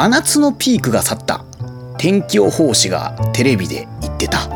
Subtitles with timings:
[0.00, 1.44] 真夏のピークが去った。
[1.98, 4.48] 天気予報士がテレビで言ってた。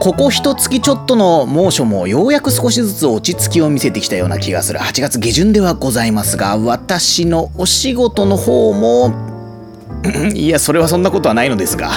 [0.00, 4.78] ここ一月ちょっとの猛暑もようやく少しずつ落ち着きを見せてきたような気がする。
[4.78, 9.25] 8月下旬ではございますが私のお仕事の方も
[10.34, 11.90] いやそれはそんなことはないのですが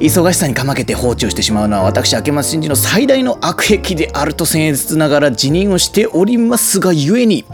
[0.00, 7.44] 忙しさにかまけて放置をしてしまうのは私明松真治の最大の悪癖であると僭越ながら辞任をしておりますがゆえに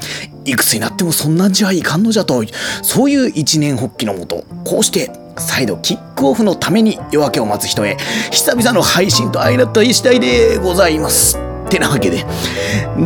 [0.44, 2.42] いくつになってもそんなんじゃいかんのじゃと
[2.82, 7.96] そういう一年発起のもとこうして再度キックオフのために夜明けを待つ人へ
[8.30, 11.38] 久々の配信と相なった次第でございます。
[11.38, 12.24] ってなわけで。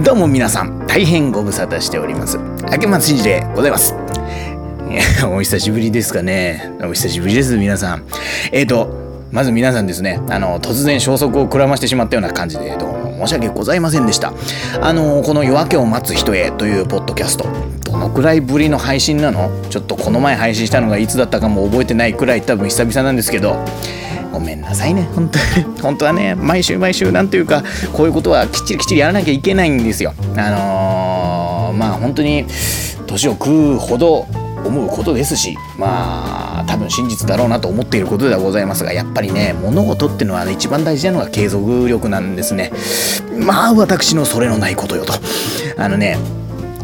[0.05, 2.39] どうも皆さん大変ご無沙汰しております。
[2.39, 4.18] 明松真治でございます。
[5.31, 6.71] お久しぶりですかね。
[6.83, 8.05] お久しぶりです皆さん。
[8.53, 10.21] えっ、ー、とまず皆さんですね。
[10.31, 14.33] あの突然消息をくらましてしまったような感じでどうも申し訳ございませんでした。
[14.81, 17.47] あのこの夜明けを待つ人へというポッドキャスト。
[17.85, 19.51] どのくらいぶりの配信なの？
[19.69, 23.57] ちょっとこの前配信したのがいつだったかも覚えてないくらい多分久々なんですけど。
[24.31, 25.09] ごめんなさいね。
[25.15, 25.45] 本当に。
[25.83, 30.15] 本当はね毎週毎週なんというかこういうことはきっちりきっちりやらなきゃいけないんですよ。
[30.37, 32.47] あのー、まあ本当に
[33.07, 34.27] 年を食うほど
[34.69, 42.73] 思うことですしまあ多分真実だろうなと思っていることではございますがやっぱりね物事ってのは、ね、一番大事なのが継続力なんですね
[43.45, 45.13] まあ私のそれのないことよと
[45.77, 46.19] あのね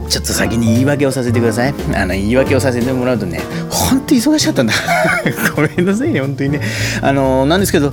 [0.09, 1.75] ちょっと先に言い訳をさせてください。
[1.95, 4.75] あの、言い訳をさせてもらうとね、ほんと忙しかったんだ。
[5.57, 6.61] ごめんなさいね、本当にね。
[7.01, 7.93] あの、なんですけど、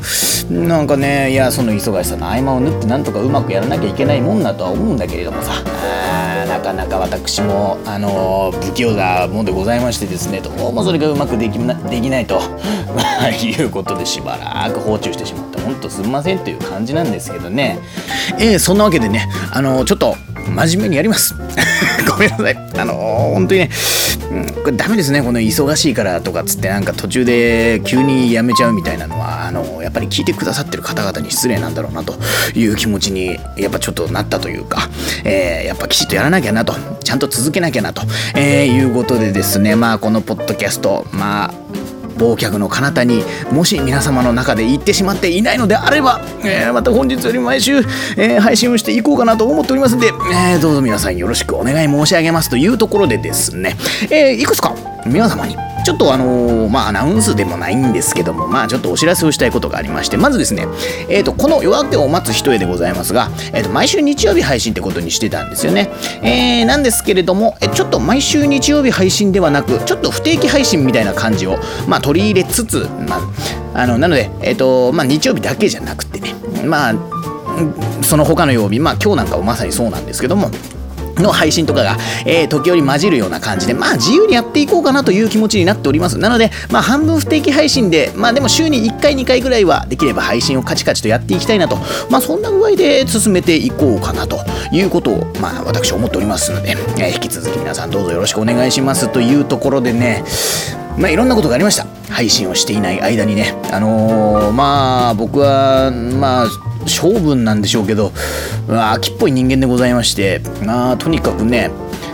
[0.49, 5.51] なんかね、いや、その忙しさの合間を縫ってなんとかうまくやらなきゃいけないもんだとは思うんだけれどもさ、
[6.61, 12.39] かなか私も、あの、不器用なもんでございましてですね、どうもそれがうまくできなできないと、
[13.43, 17.79] いうことでしばらく放置してしまって、ほんとすんませんという感じなんですけどね。
[18.39, 20.15] えー、そんなわけでね、あの、ちょっと、
[20.49, 21.35] 真面目にやります。
[22.07, 22.57] ごめんなさい。
[22.77, 23.69] あのー、本当にね、
[24.31, 25.21] うん、これダメですね。
[25.21, 32.15] この忙しいからとかっつってなんか途中で急にやめちゃうみたいなのは、あの、やっぱり聞いてくださってる方々に失礼なんだろうなと
[32.55, 34.89] いう気持ちにやっぱちょっとなったというか、
[35.23, 38.03] えー、やっぱきちっとやらなきゃなと、ちゃんと続けなきゃなと、
[38.35, 41.53] えー、いうことでですね、まあこのポッドキャスト、まあ
[42.17, 47.77] 忘却の彼方にもし皆様の中で行ってしまっていないのであれば、えー、また本日より毎週、
[48.17, 53.75] えー、配信をしていこうかなと思っておりますんで、えー、どうぞ皆さんよろしくお願い申し上げますというところでですね、
[54.11, 54.75] えいくつか
[55.05, 60.67] 皆様にちょっとあのー、まあアナウンスでもないんですけども、まあちょっとお知らせをしたいことがありまして、まずですね、
[61.09, 65.89] えっ、ー、と、この夜明けを待つ人へでございますが、えっ、ー、と、毎週日曜日配信ってことにしてたんですよね。
[66.21, 76.95] えー、なんですけれども、えちょっと毎週日曜日配信ではなく、ちょっと不定期配信みたいな感じを、まあ取り入れつつ、まあ、あの、なので、えっ、と、まあ日曜日だけじゃなくてね、まあ、
[78.03, 80.49] その他の曜日、まあ今日なんかもまさにそうなんですけども、
[81.15, 86.17] の配信とかが、えー、時折混じるような感じで、まあ自由にやっていこうかなという気持ちになっております。
[86.17, 91.77] なので、まあ半分不定期配信で、まあでも週に1回2回ぐらいはできれば配信をカチカチとやっていきたいなと、
[92.09, 94.39] まあそんな具合で進めていこうかなと
[94.71, 100.23] いうことを、まあ私は思っておりますので、えー、引き続き皆さんどうぞよろしくお願いしますというところでね、
[100.97, 102.00] まあいろんなことがありました。
[102.11, 103.55] 配信をしていない間にね。
[103.71, 106.47] あのー、まあ僕は、まあ、
[106.87, 108.11] 性分なんでしょうけど
[108.67, 111.69] 秋っぽい人間でございましてまあとにかくね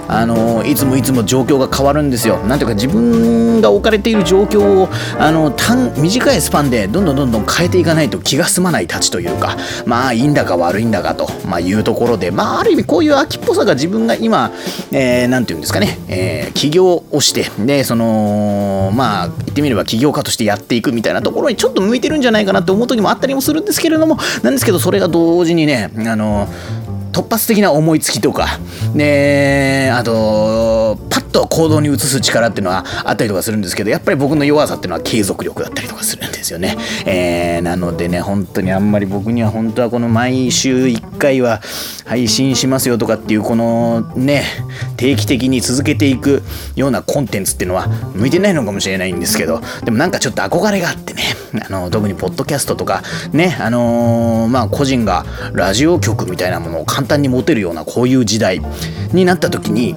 [0.08, 2.38] あのいつもいつも状況が変わるんですよ。
[2.40, 14.52] なんていうか自分が置かれている状況をあの短短いスパンでどんどんどんどん変えていかないと気が済まないたちというかまあいいんだか悪いんだかと、まあ、いうところでまあある意味こういう秋っぽさが自分が今、
[14.92, 26.48] えー、ていうんですかね、えー、起業をしてでそのまあ言ってみれば起業家としてやっていくみたいなところにちょっと向いてるんじゃないかなって思う時もあったりもするんですけれどもなんですけどそれが同時にねあの
[27.18, 28.60] 突発的な思いつきとか、
[28.94, 36.78] ね、あと、パッと行動に移す力っていうのはあったりとかするんですけど、やっぱり僕の弱さっていうのは継続力だったりとかするんですよね。
[37.08, 41.60] えー、なのでね、本当にあんまり僕には本当はこの毎週1回は
[42.06, 44.44] 配信しますよとかっていうこのね、
[44.96, 46.44] 定期的に続けていく
[46.76, 51.24] ようなコンテンツっていうのは向いてないのかもしれないんですけど、でもなんかちょっと憧れがあってね、
[51.68, 58.62] あの特にポッドキャストとかね、あのー、まあ個人がラジオ局みたいなものを簡単に持てるようなこういう時代
[59.14, 59.96] になった時に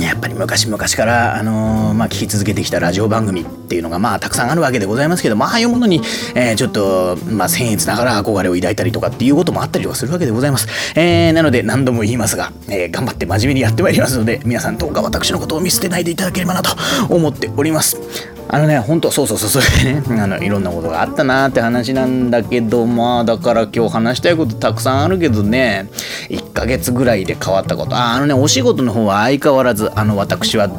[0.00, 6.02] やっぱり昔々から、あのー、まあ、聞き続けてきたラジオ番組っていうのが、まあ、たくさんあるわけでございますけど、まあ、ああいうものに、
[6.34, 10.68] えー、ちょっと、まあ、僭越ながら憧れを抱いたりとかっていうこともあったりはするわけでございます。
[10.96, 16.76] えー、なので、何度も言いますが、えー、頑張って真面目にやってまいりますので、皆さんどうか私のことを見捨てないでいただければなと
[17.08, 18.35] 思っております。
[18.48, 25.88] あのね、ほんと、そうそうそう、それね、 あの、いろんなことがあったなーって話なんだけど、まあ、だから今日話したいことたくさんあるけどね、
[26.30, 30.70] 1ヶ月ぐらいで変わったこと、ああのね、お仕事の方は相変わらず、あの、私は、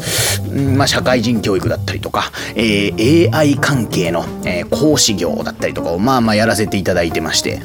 [0.78, 7.60] まあ、社会人教育だったりとか、えー、AI 関係の、えー、講師業だったりとかを、まあまあやらせていただいてまして、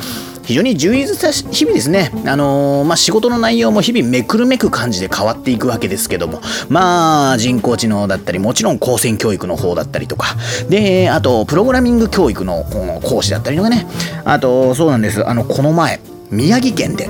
[0.44, 2.10] 非常に充実した日々ですね。
[2.26, 10.36] あのー、まあ、仕事の内容も日々めくるめく感じで変わっていくわけですけども、まあ、人工知能だったり、もちろん高専教育の方だったりとか、
[10.68, 12.64] で、あと、プログラミング教育の
[13.02, 13.86] 講師だったりとかね、
[14.24, 15.26] あと、そうなんです。
[15.26, 16.00] あの、この前、
[16.30, 17.08] 宮城県で、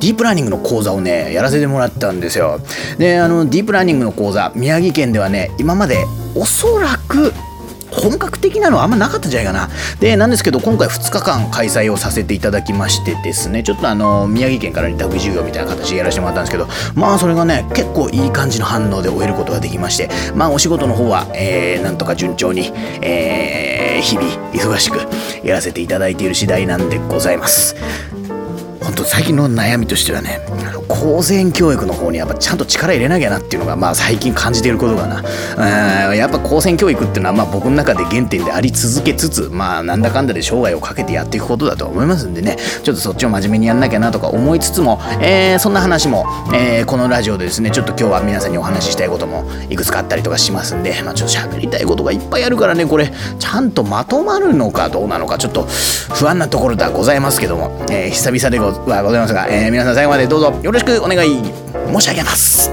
[0.00, 2.60] ディープラーニングの講座をね、やらせてもらったんですよ。
[2.98, 6.04] で、あの、ディープラーニングの講座、宮城県ではね、今まで
[6.34, 7.32] おそらく
[7.92, 9.68] 本格的なのはあんまなかったんじゃないかな。
[10.00, 22.72] で、なんですけど、今回2日間開催をさせていただきましてですね、ちょっとあの、宮城県から委託授業みたいな形でやらせてもらったんですけど、まあ、それがね、結構いい感じの反応で終えることができまして、まあ、お仕事の方は、えー、なんとか順調に、
[23.02, 24.98] えー、日々、忙しく
[25.44, 27.76] やらせていただいている次第なんでございます。
[28.82, 30.40] 本当最近の悩みとしてはね
[30.88, 35.22] 高専教育の方にやっぱちゃんと力入れなきゃなっていうのがまあ最近感じていることかな。
[36.14, 42.56] やっぱ高専教育っていうのはまあ僕の中で原点であり続けつつまあなんだかんだで生涯をかけてやっていくことだと思いますんでね。
[42.82, 55.66] ちょっとそっちを真面目にやんなきゃなとか思いつつも、えー、そんな話も、えー、このラジオでですねちょっと今日は皆さんにお話ししたいこともいくつかあったりとかしますんでまあちょっと喋りたいことがいっぱいあるからねこれちゃんとまとまるのかどうなのかちょっと
[56.14, 58.71] 不安なところではございますけども、えー、久々でございます。
[58.80, 61.42] はございますが、えー、皆さん最後までどうぞよろしくお願い
[61.92, 62.70] 申し上げます。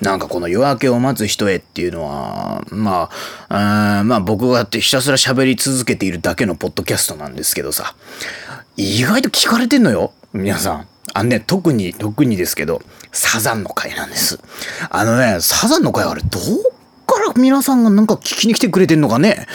[0.00, 3.08] なんかこの夜明けを待つ人へっていうのは、ま
[3.48, 7.94] あ、まあ僕がひたすら喋り続けているだけのポッドキャストなんですけどさ、
[8.76, 10.93] 意外と聞かれてんのよ、皆さん。
[11.12, 14.40] あのね、特に、特にですけど、サザンの会なんです。
[14.90, 16.42] あのね、サザンの会あれ、どっ
[17.06, 19.46] から皆さんがなんか聞きに来てくれてんのかね。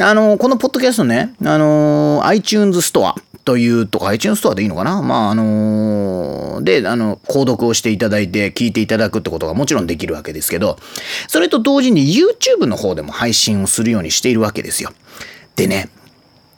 [0.00, 3.14] あの、このポッドキャストね、あの、iTunes ストア
[3.44, 10.78] というとか、iTunes ストアでいいのかなまあ、あので、あの、購読をしていただいて、聞いていただくってことがもちろんできるわけですけど、
[11.28, 14.90] それと同時に YouTube の方でも配信をするようにしているわけですよ。
[15.56, 15.88] でね、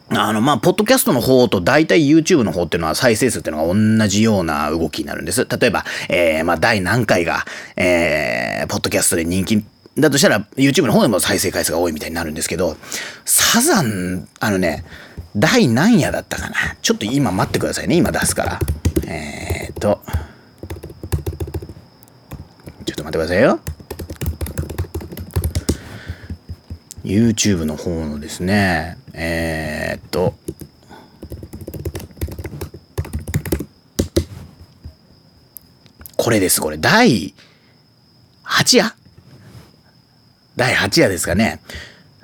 [0.09, 5.47] あの、まあ、ポッドキャストの方と大体 YouTube の方っていうのは再生数っていうのが同じような動きになるんです。
[5.49, 7.45] 例えば、えー、まあ、第何回が、
[7.77, 9.65] えー、ポッドキャストで人気
[9.99, 12.77] だとしたら YouTube の方でも再生回数が多いみたいになるんですけど、
[13.25, 14.85] サザン、あのね、
[15.35, 16.55] 第何夜だったかな？
[16.81, 17.97] ちょっと今待ってくださいね。
[17.97, 18.61] 今出すから。
[19.07, 20.01] えーと、
[22.85, 23.61] ちょっと待ってくださいよ。
[27.07, 30.35] YouTube の方のですね、えー、っと、
[36.17, 36.79] これです、これ。
[36.79, 37.33] 第
[38.45, 38.93] 8夜？
[40.57, 41.61] 第8夜ですかね。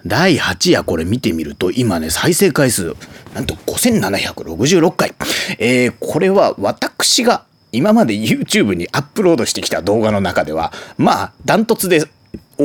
[0.04, 2.96] 第8夜これ見てみると、今ね、再生回数、
[3.34, 5.14] なんと5766回。
[5.60, 12.02] えー、これは私が今まで YouTube にアップロードしてきた動画の中では、まあ、ダントツで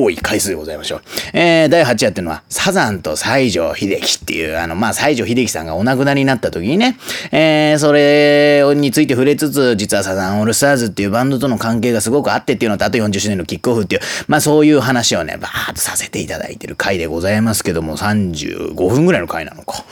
[0.03, 1.01] 多い回数でございましょう。
[1.33, 6.97] えー、第8話っていうのは、サザンと西城秀樹っていう、あの、まあ、西城秀樹さんがお亡くなりになった時にね、
[7.31, 19.83] えー、それについて触れつつ、実はサザンオールスターズっていうバンドとの関係がすごくあってっていうのと、あと40周年のキックオフっていう、まあ、そういう話をね、バーッとさせていただいてる回でございますけども、35分ぐらいの回なのか。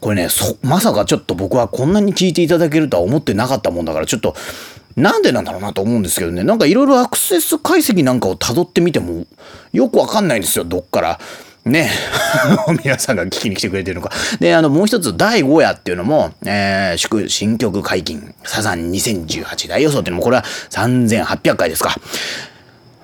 [0.00, 0.28] これね、
[0.62, 4.34] まさかちょっと僕はこんなに聞いていただけるとは思ってなかったもんだから、ちょっと、
[4.96, 9.26] なんでなんだろうなと思うんですけどね、なんかいろいろアクセス解析なんかを辿ってみても、
[9.72, 11.20] よくわかんないんですよ、どっから。
[11.64, 11.90] ね、
[12.84, 14.12] 皆さんが聞きに来てくれてるのか。
[14.38, 21.96] で、あの、もう一つ、第5夜っていうのも、えー、祝新曲解禁、サザン2018大予想っていうのも、これは3800回ですか。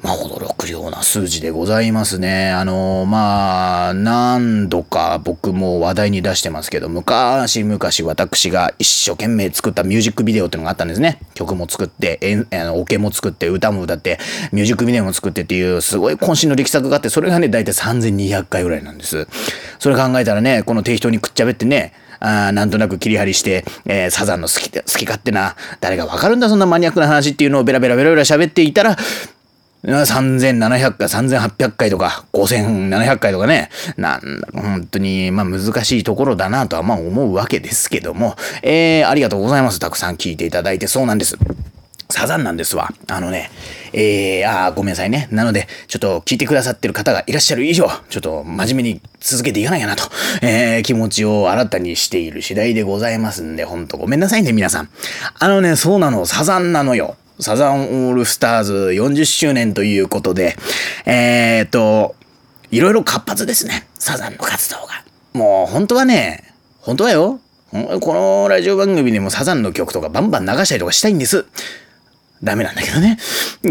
[0.03, 2.51] まあ、驚くような数字でございますね。
[2.51, 7.79] あの、まあ、何度か僕も話題に出してますけど、昔々
[8.09, 11.21] 私が一生懸命作ったミュージックビデオっていうのがあったんですね。
[11.35, 14.19] 曲も作って、えあのオケも作って、歌も歌って、
[14.53, 19.29] ミュージックビデオも作ってっていう、すごい渾身の力作があって、それがね、だいたい3200回ぐらいなんです。
[19.79, 28.97] それ考えたらね、この適当にくっちゃべってね、あなんとなく切り張りして、えー、サザンの好き好き勝手な、誰がわかるんだそんなマニアックな話っていうのをベラベラベラベラ喋っていたら、
[29.85, 39.79] 3700回、3800回とか、5700回とかね、なんだ、本当に、まあ難しいところだなとはまあ思うわけですけども、えー、ありがとうございます。
[39.79, 41.39] たくさん聞いていただいて、そうなんです。
[42.11, 42.91] サザンなんですわ。
[43.09, 43.51] あのね、
[43.93, 45.29] えー、あーごめんなさいね。
[45.31, 50.05] なので、ちょっと聞いてくださってる方がいらっしゃる以上、ちょっと真面目に続けていかなきゃなと、
[50.43, 54.91] えー、気持ちを新たにしている次第でございますんで、ほんとごめんなさいね、皆さん。
[55.39, 57.17] あのね、そうなの、サザンなのよ。
[57.41, 60.57] サザンオールスターズ40周年ということで、
[61.07, 62.15] えーと、
[62.71, 63.87] いろいろ活発ですね。
[63.95, 65.05] サザンの活動が。
[65.33, 67.41] もう本当はね、本当はよ。
[67.73, 71.47] このラジオ番組でもサザンの曲とかバンバン流したりとかしたいんです。
[72.43, 73.19] ダメなんだけどね。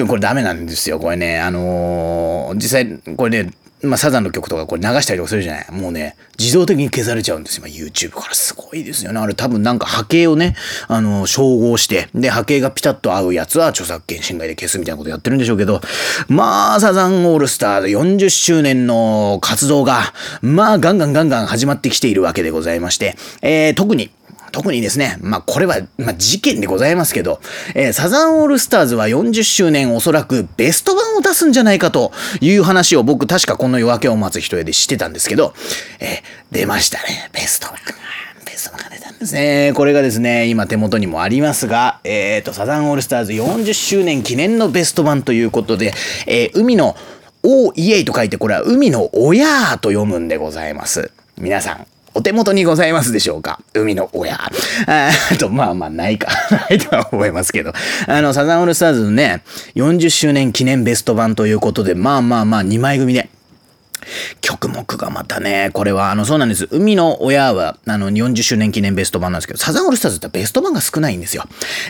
[0.08, 1.00] これダメなんですよ。
[1.00, 5.72] これね、あのー、実際、これね、まあ、サザンの曲とかこれ流したりとかするじゃない？
[5.72, 7.68] もうね、自動的に消されちゃうんですよ。
[7.68, 9.20] 今 YouTube からすごいですよね。
[9.20, 10.56] あれ多分なんか波形をね、
[10.88, 15.82] あの、照合して、で、波形がピタッと合うやつは著作権侵害で消すみたいなことやってるんでしょうけど、
[16.28, 24.12] まあ、サザンオールスターズ40周年の活動が、まあ、ガンガンガンガン始まってきているわけでございまして、えー、特に、
[24.52, 27.40] 特にですね、まあこれは、まあ、事件でございますけど、
[27.76, 35.54] えー、サザンオールスターズは40周年おそらくベスト版を出すんじゃないかという話を僕確かこの夜明けを待つ人へでしてたんですけど、
[36.00, 36.20] えー、
[36.52, 37.78] 出ましたね、ベスト版。
[38.46, 39.74] ベスト版が出たんですね。
[39.76, 45.94] これがですね、今手元にもありますが、えっ、ー、と、サザンオールスターズ40周年記念のベスト版ということで、
[46.28, 46.96] え、海の、
[47.42, 51.12] おイエイと書いて、これは海の親と読むんでございます。
[51.38, 53.62] 皆さん、お手元にございますでしょうか？
[53.74, 54.40] 海の親。
[54.88, 56.28] あと、まあまあ、ないか。
[56.52, 57.74] ないとは思いますけど。
[58.08, 59.44] あの、サザンオールスターズのね、
[59.76, 63.30] 40周年記念ベスト版ということで、まあまあまあ、2枚組で。
[64.42, 66.68] 曲目がまたね、これは、あの、そうなんです。
[66.72, 71.44] 海の親は、あの、40周年記念ベスト版なんですけど、サザンオールスターズってベスト版が少ないんですよ。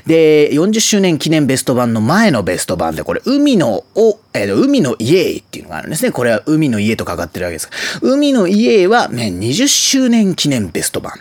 [0.06, 6.12] で、40周年記念ベスト版の前のベスト版で、これ、海のお、えっー、海の家っていうのがあるんですね。
[6.12, 7.70] これは海の家とかかってるわけです。
[8.02, 11.14] 海の家は、ね、20周年記念ベスト版。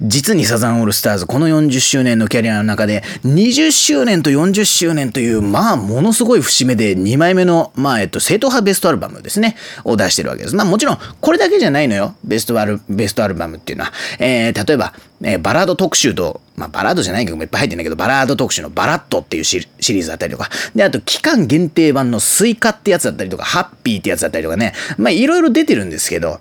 [0.00, 10.56] 実にサザンオールスターズ、この40周年のキャリアの中で、20周年と40周年という、まあ、ものすごい節目で2枚目の、まあ、えっと、正統派ベストアルバムですね、を出してるわけです。
[10.56, 12.14] まあ、もちろん、これだけじゃないのよ。
[12.24, 13.92] ベストアル、ベストアルバムっていうのは。
[14.18, 26.40] えー、例えば、えー、バラード特集と、まあ、バラードじゃない曲もいっぱい入ってんだけど、バラード特集のバラッドっていうシリーズだったりとか、で、あと、期間限定版のすいかってやつだったりとか、ハッピーってやつだったりとかね、まあ、いろいろ出てるんですけど、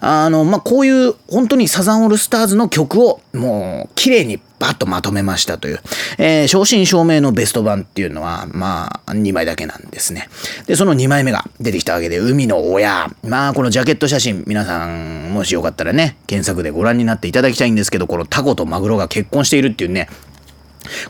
[0.00, 5.80] あの、まあ、こういう、本当にサザンオールスターズの曲を、もう、綺麗にバッとまとめましたという、
[6.18, 10.28] えー、正真正銘のベスト版っていうのは、まあ、2枚だけなんですね。
[10.66, 13.10] で、その2枚目が出てきたわけで、海の親。
[13.22, 20.08] まあ、このジャケット写真、皆さん、もしよかったらね、検索でご覧になっていただきたいんですけど、このタコとマグロが結婚しているっていうね、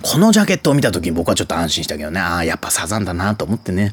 [0.03, 3.93] このジャケットを見た時に僕はちょっと安心したけどね、ああ、やっぱサザンだなと思ってね。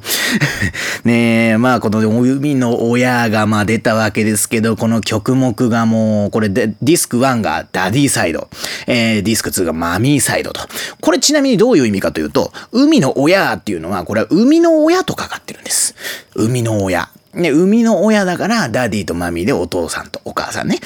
[1.03, 8.49] ねえ、まあこの海の親がまあ出たわけですけど、この曲目がもう、これでディスク1が Daddy side、
[8.87, 10.61] えー、ディスク2が Mommy side と。
[10.99, 15.95] これちなみにどういう意味かというと、海の Yeah っていうのは、これは生みの親とかかってるんです。
[16.35, 17.09] 生みの親。
[17.33, 20.79] ね、生みの親だから、 Daddy と Mommy でお父さんとお母さんね。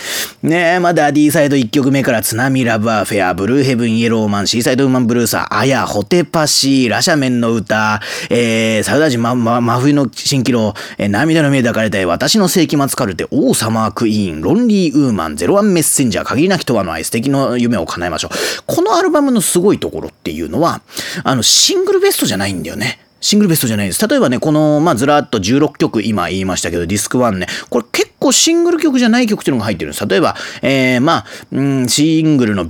[0.44, 8.00] ねまあ、ダディサイド1曲目から、津波ラブアフェア、ブルーヘブン、イエローマン、シーサイドウーマンブルーサー、アヤ、ホテパシー、ラシャメンの歌、
[8.30, 18.64] えー、サウダージ、ま、ま、真冬の蜃気楼、えー、涙の目抱かれたい、私の世紀末カルテ、王様クイーン、ロンリーウーマン、ゼロワンメッセンジャー、限りなきとはの愛、素敵の夢を叶えましょう。
[18.68, 20.82] このアルバムのすごいところっていうのは、
[21.24, 23.05] あの、シングルベストじゃないんだよね。
[23.26, 24.08] シングルベストじゃないです。
[24.08, 30.08] 例えばね、この、まあ、ずらっと16曲今言いましたけど、ディスク1ね、これ結構シングル曲じゃない曲っていうのが入ってるんです。
[30.08, 32.70] 例えば、えー、まあ、うん、シングルの、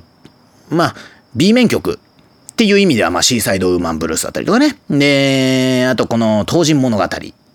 [0.69, 0.95] まあ、
[1.35, 4.77] B 面曲っていう意味では、まあ、シーサイドウーマンブルースだったりとかね。
[4.89, 7.03] で、あとこの、当人物語。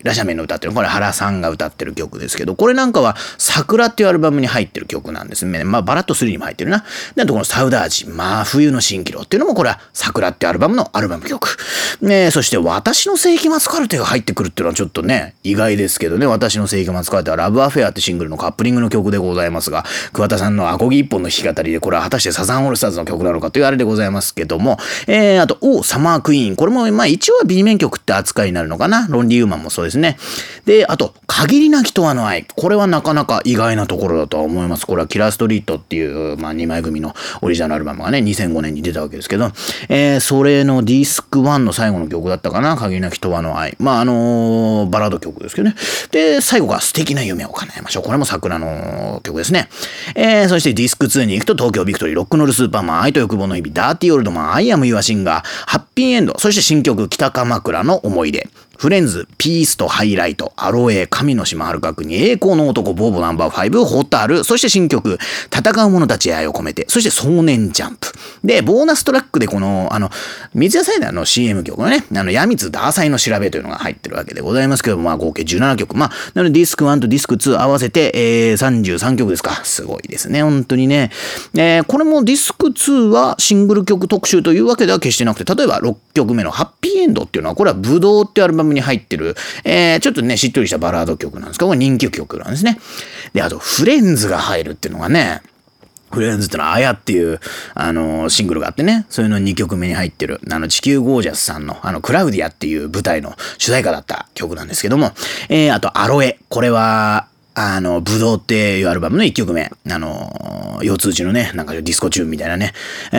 [0.03, 5.65] ラシャメンの歌っていうのこれ原さんが歌ってる曲ですけど、これなんかは桜っていうアルバムに入ってる曲なんですね。
[5.65, 6.85] まあバラッと3にも入ってるな。
[7.15, 11.57] で、あとこのサウダージ、真冬の蜃気楼っていうのもこれは桜っていうアルバムのアルバム曲。
[12.01, 26.57] ねそして私の世紀末カルテが入ってくるっていうのはちょっとね、意外ですけどね、私の世紀末カルテはラブアフェアってシングルのカップリングの曲でございますが、桑田さんのアコギ一本の弾き語りでこれは果たしてサザンオールスターズの曲なのかというあれでございますけども、えー、あと、おサマークイーン。
[26.57, 29.07] これもまあ一応は B 面曲って扱いになるのかな。
[29.09, 30.17] ロンリーウーマンもそうですですね。
[30.65, 32.45] で、あと、限りなきとはの愛。
[32.45, 34.87] これはなかなか意外なところだとは思います。
[34.87, 39.51] これはキラーストリートっていう、まあ、2枚組のオリジナルアルバムがね、2005年に出たわけですけど、
[39.89, 42.77] えー、それのディスク1の最後の曲だったかな。
[42.77, 43.77] 限りなきとはの愛。
[43.79, 45.77] まあ、あのー、バラード曲ですけどね。
[46.11, 48.03] で、最後が素敵な夢を叶えましょう。
[48.03, 49.69] これも桜の曲ですね。
[50.15, 58.49] えー、そしてディスク2に行くと東京 VICTORY、ロックンロールスーパーマン、愛と欲望の日々、 DIRTY OLD MAN、 I AM YOUR SINGER、ハッピーエンド、そして新曲、北鎌倉の思い出。
[58.81, 65.19] FRIENDS、ピースとハイライト、アロエ、神の島遥か国、栄光の男、 BOHBO No.5、ホタル、そして新曲、
[65.55, 68.11] 闘う戦士たちへ愛を込めて、そして少年ジャンプ。
[68.43, 70.09] で、ボーナストラックでこの、あの、
[70.55, 75.95] 三ツ矢サイダーの CM 曲のね、あの、弥蜜塌菜のしらべというのが入ってるわけでございますけども、まあ合計17曲。
[75.95, 79.63] まあ、なのでディスク1とディスク2合わせて、えー、33曲ですか。
[79.63, 81.11] すごいですね、本当にね。
[81.53, 92.79] えー、これもディスク2はシングル曲特集というわけでは決してなくて、例えば6曲目のハッピーエンドっていうのは、これはブドウってアルバムに入ってる、えー、ちょっとね、しっとりしたバラード曲なんですけど、これ人気曲なんですね。
[93.33, 95.43] で、あと、フレンズが入るっていうのがね、
[96.11, 97.41] フレンズってのは、あやっていう、
[97.75, 105.13] あのシングルがあってね、そういうの2曲目に入ってる、あの、地球ゴージャスさんの、あの、クラウディアっていう舞台の主題歌だった曲なんですけども、
[105.49, 106.39] えー、あと、アロエ。
[106.49, 109.71] これは、あの、葡萄っていうアルバムの1曲目。
[109.89, 112.73] あの、四つ打ちのね、なんかディスコチューンみたいなね。
[113.13, 113.17] え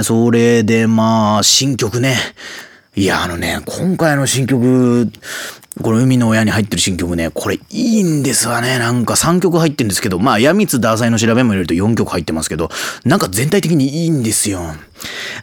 [0.00, 2.16] ー、それで、まあ、新曲ね。
[2.94, 5.10] いや、あのね、今回の新曲、
[5.80, 8.78] この海の親に入ってる新曲ね、これいいんですわね。
[8.78, 12.68] なんか3曲入ってるんですけど、まあ、やみつダーサイの調べも入れると4曲入ってますけど、
[13.06, 14.60] なんか全体的にいいんですよ。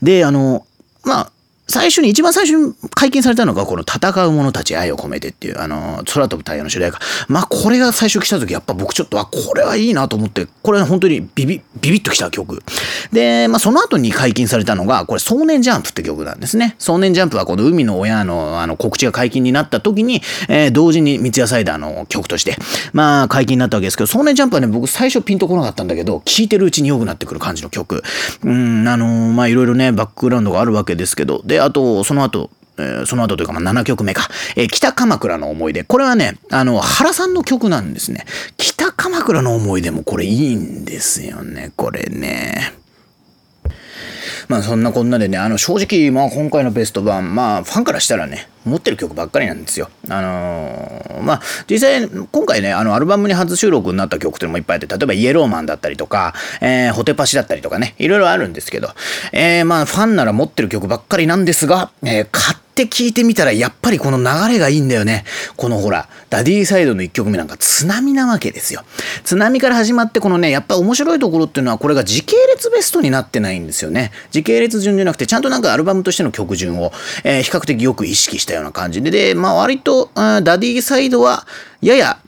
[0.03, 0.67] で、あの、
[1.03, 1.31] まあ、
[1.69, 6.99] 最初に、一番最初に解禁されたのが、この闘う戦士たちへ愛を込めてっていう、あの、空飛ぶタイヤの主題歌。
[7.27, 12.63] まあ、これが最初来た時、やっぱ僕ちょっと、あ、これはいいなと思って、これ本当にビビ、ビビッときた曲。
[13.11, 16.75] で、まあ、その後に解禁されたのが、これ、少年ジャンプって曲なんですね。
[16.79, 22.57] 少年ジャンプはこの海の親の、あの、告知が解禁になった時に、えー、同時に三ツ矢サイダーの曲として、
[22.93, 28.03] まあ、解禁になったわけですけど、少年ジャンプはね、僕最初ピンとこなかったんだけど、聴いてるうちに良くなってくる感じの曲。
[28.43, 32.49] うん、あのー、まあ、いろいろね、バックグラウンドがあるわけですけど、で、あと、その後、
[32.79, 34.29] え、その後というか、ま、7曲目か。
[34.55, 35.83] え、北鎌倉の思い出。
[35.83, 38.25] これはね、あの、原さんの曲なんですね。
[38.57, 41.71] 北鎌倉の思い出もこれいいんですよね。
[41.75, 42.73] これね。
[44.47, 49.89] まあそんなこんなでね、あの正直、まあ今回のベスト版、まあファンからしたらね、持ってる曲ばっかりなんですよ。
[50.09, 58.89] あのー、まあ実際、今回ね、あのアルバムに初収録になった曲っていうのもいっぱいあって、例えばイエローマンだったりとか、えー、ホテパシだったりとかね、いろいろあるんですけど、
[59.31, 65.25] えー、まあファンなら持ってる曲ばっかりなんですが、えー、買っって聞いてみたら、やっぱりこの流れがいいんだよね。
[65.57, 68.83] このほら、ダディサイドの1曲目なんか津波なわけですよ。
[69.23, 74.11] 津波から始まって、このね、やっぱ面白いところっていうのは、これが時系列ベストになってないんですよね。
[74.31, 81.45] 時系列順じゃなくて、ちゃんとなんかアルバムとしての曲順を、えー、比較的よく意識したような感じで、で、まあ割と、ダディサイドは、
[81.81, 82.19] やや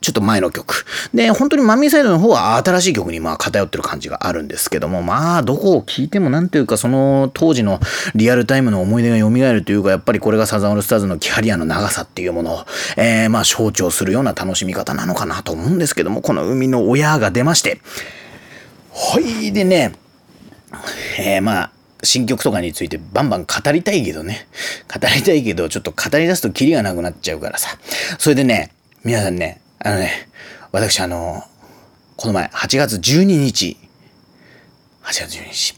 [0.00, 0.84] ちょっと前の曲。
[1.14, 7.80] で、本当にマミーサイドの方は新しい曲にまあ偏ってる感じがあるんですけども、まあ、どこを聴いてもなんていうか、その当時の
[8.14, 12.64] リアルタイムの思い出が蘇るというか、やっぱりこれがサザンオールスターズのキャリアの長さっていうものを、
[12.96, 17.80] えー、まあ象徴するような楽しみ方なのかなと思うんですけども、この海の親が出まして、
[18.92, 19.94] はい、でね、
[21.18, 21.70] えー、まあ、
[22.02, 24.46] 新曲とかについてバンバン語りたいけどね。
[24.92, 27.76] 語りたいけど、ちょっと語り出すとキリがなくなっちゃうからさ。
[28.18, 28.72] それでね、
[29.04, 30.28] 皆さんね、あのね、
[30.72, 31.42] 私あの、
[32.16, 33.76] この前、8月12日、
[35.02, 35.74] 8月12日、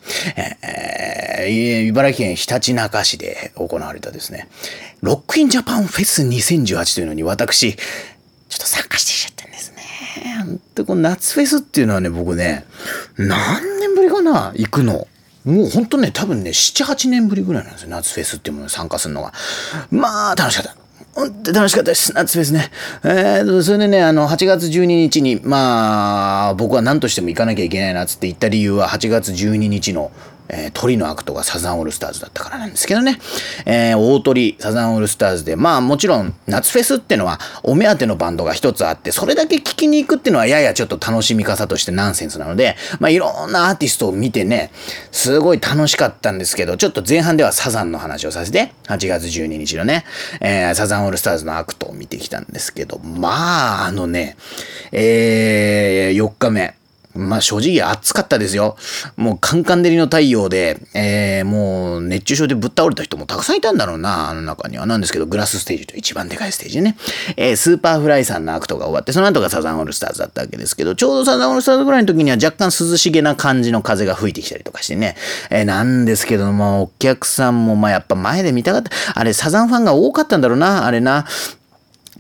[0.63, 4.49] えー、茨城県ひたちなか市で行われたですね、
[5.01, 9.83] ロックインジャパンフェス2018というのに私、ちょっと参加してきちゃったんですね。
[10.45, 12.65] ほんとこの夏フェスっていうのはね、僕ね、
[13.17, 14.53] 何年ぶりかな？
[14.57, 15.07] 行くの。
[15.45, 17.91] もうほんとね、多分ね、7、8年ぶりぐらいなんですよ。
[17.91, 19.33] 夏フェスっていうものに参加するのが。
[19.91, 20.77] まあ、楽しかった。
[21.19, 22.13] 本当楽しかったです。
[22.15, 22.71] 夏フェスね。
[23.03, 30.13] えー、それでね、あの、8月12日に、まあ、僕は何としても行かなきゃいけないなっつって行った理由は、8月12日の
[30.49, 33.19] えー、トリのアクトがサザンオールスターズだったからなんですけどね。
[33.67, 44.71] えー、大トリ、サザンオールスターズで、まあもちろん夏フェスってのはお目当てのバンドが一つあって、それだけ聴きに行くっていうのはややちょっと楽しみ方としてナンセンスなので、まあいろんなアーティストを見てね、
[45.13, 50.05] すごい楽しかったんですけど、ちょっと前半ではサザンの話をさせて、8月12日のね、
[50.41, 54.37] えー、サザンオールスターズのアクトを見てきたんですけど、まああのね、
[54.93, 56.75] えー、4日目、
[57.15, 58.77] まあ正直暑かったですよ。
[59.17, 64.87] もうカンカン照りの太陽で、えー、もう熱中症でぶっ倒れた人もたくさんいたんだろうな、あの中には。
[64.87, 66.97] なんですけど、グラスステージと一番でかいステージね。
[67.37, 75.17] えー、スーパーフライさんのアクトが終わって、その後がサザンオールスターズだったわけですけど、ちょうどサザンオールスターズぐらいの時には若干涼しげな感じの風が吹いてきたりとかしてね。
[75.51, 78.91] えー、なんですけど、まあお客さんもまあやっぱ前で見たかった。
[79.15, 81.27] あれサザンファンが多かったんだろうな、あれな。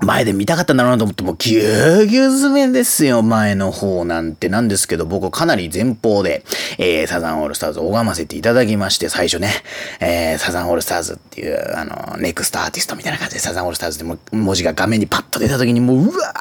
[0.00, 6.44] 前で見たかったんだろうなと思ってもうぎゅうぎゅう詰めですよ、前の方なんてなんですけど、僕かなり前方で、
[6.78, 9.50] えー、サザンオールスターズを拝ませていただきまして、最初ね、
[10.00, 16.32] えー、サザンオールスターズっていう、あの、 next artist みたいな感じでサザンオールスターズでも文字が画面にパッと出た時にもう、うわ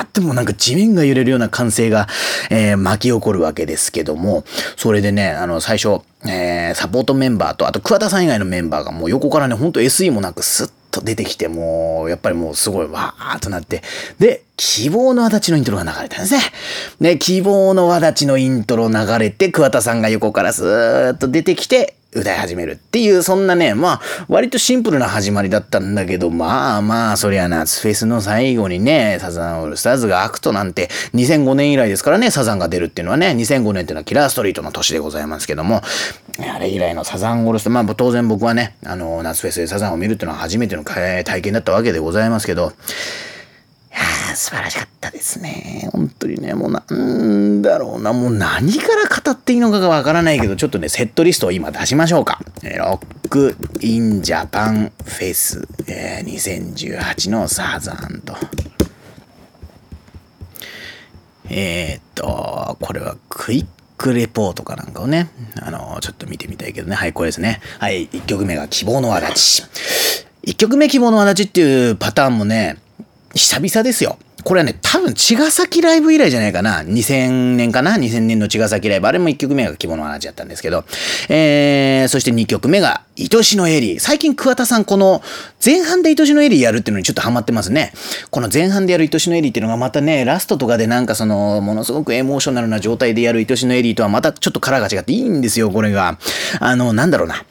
[0.00, 2.08] ーってもうなんか地面が揺れるような歓声が、
[2.48, 4.44] えー、巻き起こるわけですけども、
[4.76, 13.82] それでね、あの、最初、えー、サポートメンバーと、あと桑田さん以外のメンバーがもう横からね、ほんと SE もなくスッと出てきて、もう、やっぱりもうすごいわーっとなって、
[14.20, 16.40] で、希望の轍のイントロが流れたんですね。
[17.00, 35.80] ね、希望の轍のイントロ流れて、桑田さんが横からスーッと出てきて、歌い始めるっていう、そんなね、まあ、割とシンプルな始まりだったんだけど、まあまあ、そりゃ夏フェスの最後にね、サザンオールスターズがアクトなんて、2005年以来ですからね、サザンが出るっていうのはね、2005年っていうのはキラーストリートの年でございますけども、
[36.38, 42.74] あれ以来のサザンオールスター、まあ当然僕はね、あの、夏フェスでサザンを見るっていうのは初めての体験だったわけでございますけど、
[43.92, 45.88] や素晴らしかったですね。
[45.92, 52.40] 本当にね、もうなんだろうな、もう何から語っていいのかがわからないけど、ちょっとね、セットリストを今出しましょうか。
[52.62, 58.34] えロックインジャパンフェス、えー、2018のサザンと。
[61.50, 63.66] えー、っと、これはクイッ
[63.98, 66.96] クレポートかなんかをね、あの、ちょっと見てみたいけどね。
[66.96, 67.60] はい、これですね。
[67.78, 70.52] はい、1曲目が希望の足立ち。
[70.52, 72.78] 1曲目希望の足立ちっていうパターンもね、
[73.34, 74.18] 久々ですよ。
[74.44, 76.82] これはね、多分、茅ヶ崎ライブ以来じゃないかな。
[76.82, 79.06] 2000年かな ?2000 年の茅ヶ崎ライブ。
[79.06, 80.84] あれも1曲目が希望の話だったんですけど。
[81.28, 83.98] えー、そして2曲目が、愛しのエリー。
[84.00, 85.22] 最近桑田さん、この
[85.64, 87.92] 前半で愛しのエリーやるっていうのにちょっとハマってますね。
[88.30, 96.18] この前半でやる愛しのエリーっていうのがまたね、ラストとかでなんかその、ものすごくエモーショナルな状態でやる愛しのエリーとはまたちょっとカラーが違っていいんですよ、これが。
[96.58, 97.44] あの、なんだろうな。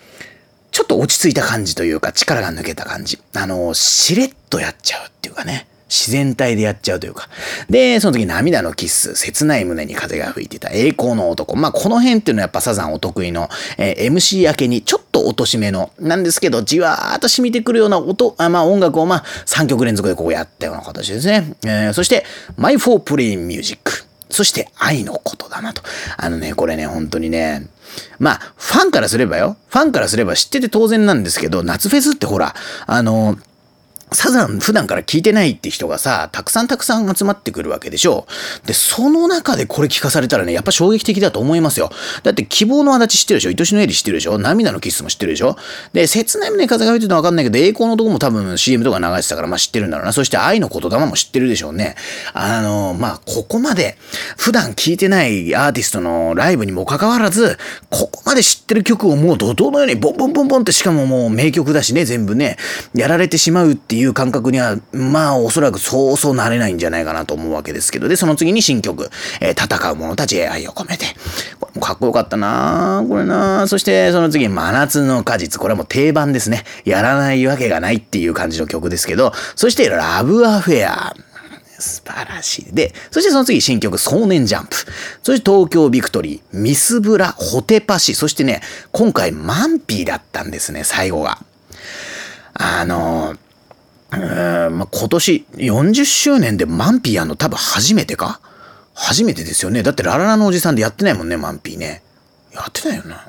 [0.72, 3.18] ちょっと落ち着いた感じというか、力が抜けた感じ。
[3.34, 5.68] あの、しれっとやっちゃうっていうかね。
[5.92, 7.28] 自然体でやっちゃうというか。
[7.70, 11.58] で、その時涙のキッス、切ない胸に風が吹いてた栄光の男。
[11.58, 21.56] まあ、この辺っていうのはやっぱサザンお得意の、えー、MC 明けにちょっと落としめの、なんですけど、じわーっと染みてくるような音、あまあ、音楽をまあ、3曲連続でこうやったような形ですね。
[21.66, 22.26] えー、そして、
[22.56, 24.06] My for Plain Music。
[24.30, 25.82] そして愛のことだなと。
[26.16, 27.68] あのね、これね、本当にね、
[28.18, 29.58] まあ、ファンからすればよ。
[29.68, 32.56] ファンからすれば知ってて当然なんですけど、夏フェスってほら、
[32.88, 33.38] あの、
[34.14, 38.28] サザン普段から聞いてないって人がさ、たくさんたくさん集まってくるわけでしょ。
[38.66, 41.90] で、その中でこれ聞かされたらね、やっぱ衝撃的だと思いますよ。
[42.24, 45.56] だって希望の足立知ってるでしょ愛しのエリ知ってるでしょ涙のキスも知ってるでしょ
[45.94, 50.12] で、切ない胸風が吹いてるのわかんないけど、栄光の男も多分 CM とか流してたから、まあ知ってるんだろうな。
[50.12, 51.96] そして愛の言霊も知ってるでしょうね。
[52.34, 53.98] あの、まあここまで
[54.38, 57.58] 普段聞いてないアーティストのライブにもかかわらず、
[57.90, 62.58] ここまで知ってる曲をもう怒涛のようにボンボンボンボンってしかももう名曲だしね、全部ね、
[62.94, 69.10] やられてしまうっていういう感覚には、まあおそらくそうそうなれないんじゃないかなと思うわけですけど、で、その次に新曲、
[69.40, 71.06] えー、戦う者たちへ愛を込めて。
[71.60, 75.60] これもかっこよかったなこれなそしてその次、真夏の果実。
[75.60, 76.64] これはもう定番ですね。
[76.86, 81.16] やらないわけがないっていう感じの曲ですけど、そしてラブアフェア。
[81.82, 82.76] 素晴らしい。
[82.76, 84.76] で、そしてその次、新曲、少年ジャンプ。
[85.24, 88.14] そして東京ビクトリー、ミスブラ、ホテパシ。
[88.14, 88.62] そしてね、
[88.92, 91.40] 今回、マンピーだったんですね、最後が。
[92.54, 93.38] あのー
[94.14, 98.42] え、まあ、今年40周年でマンピーやんの多分初めてか？
[98.94, 99.84] 初めてですよね。
[99.84, 102.04] だってラララのおじさんでやってないもんね、マンピーね。
[102.54, 103.26] やってないよな。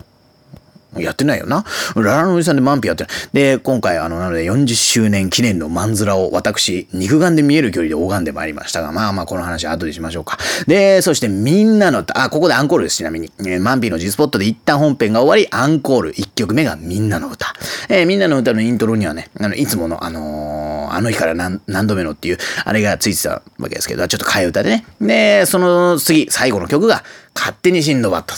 [0.97, 1.65] やってないよな。
[1.97, 3.13] ララのおじさんでマンピやってない。
[3.33, 10.39] で、今回、あの、なので40周年記念のマンズラを私、肉眼で見える距離で拝んでまいりましたが、まあまあ、この話は後でしましょうか。
[10.67, 13.33] で、そしてみんなの、あ、ここでアンコールです、ちなみに。
[13.41, 17.55] えー、マンピーの G スポットで一旦本編が終わり、アンコール1曲目がみんなの歌。
[17.89, 24.85] えー、みんなの歌のイントロにはね、あの、いつもの、あのー、あの日から何何度目のっていう、あれがついてたわけですけど、ちょっと替え歌でね。
[25.01, 27.03] で、その次、最後の曲が、
[27.35, 28.35] 勝手にシンドバッド。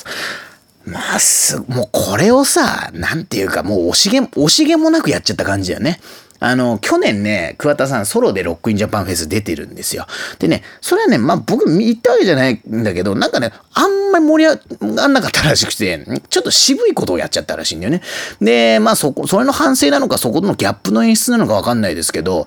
[0.87, 6.01] まあ、す、もうこれをさ、なんていうか、もう惜しげ、惜しげもなくやっちゃった感じだよね。
[6.41, 10.07] あの、去年ね、桑田さんソロでロックインジャパンフェス出てるんですよ。
[10.39, 18.03] でね、それはね、まあ僕言ったわけじゃないんだけど、なんかね、あんまり盛り上がんなかったらしくて、ちょっと渋いことをやっちゃったらしいんだよね。
[18.43, 22.47] で、まあそこ、それの反省なのか、そこのギャップの演出なのかわかんないですけど、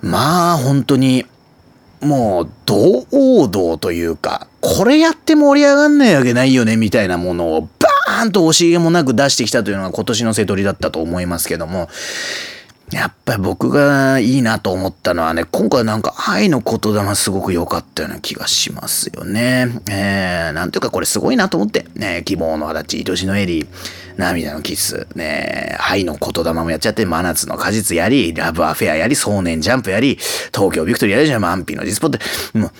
[0.00, 1.26] まあ本当に、
[2.04, 11.88] もう、堂王道というか、これやって盛り上がんないわけないよね、みたいなものをバーンと惜しげもなく出してきたというのが今年の瀬取りだったと思いますけども、
[12.94, 19.66] やっぱり僕がいいなと思ったのはね、今回なんか愛の言霊すごく良かったような気がしますよね。
[19.90, 23.66] えー、なんていうかこれすごいなと思って、ね、希望の足立、愛しのエリー、
[24.16, 30.16] 涙のキス、ね、愛の言霊もやっちゃって、真夏の果実やり、ラブアフェアやり、少年ジャンプやり、
[30.54, 32.20] 東京ビクトリーやりじゃん、マンピのディスポって、
[32.56, 32.72] もう、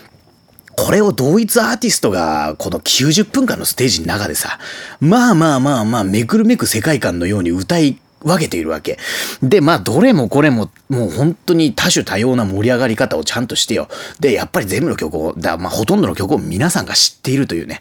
[0.77, 4.59] これを同一アーティストがこの90分間のステージの中でさ、
[5.01, 8.99] まあまあまあまあめくるめく世界観のように歌い分けているわけ。
[9.43, 13.89] で、まあ、どれもこれも、もう本当に多種多様な盛り上がり方をちゃんとしてよ。
[14.19, 17.81] で、やっぱり全部の曲を、だまあ、ほとんどの曲を皆さんが知っているというね。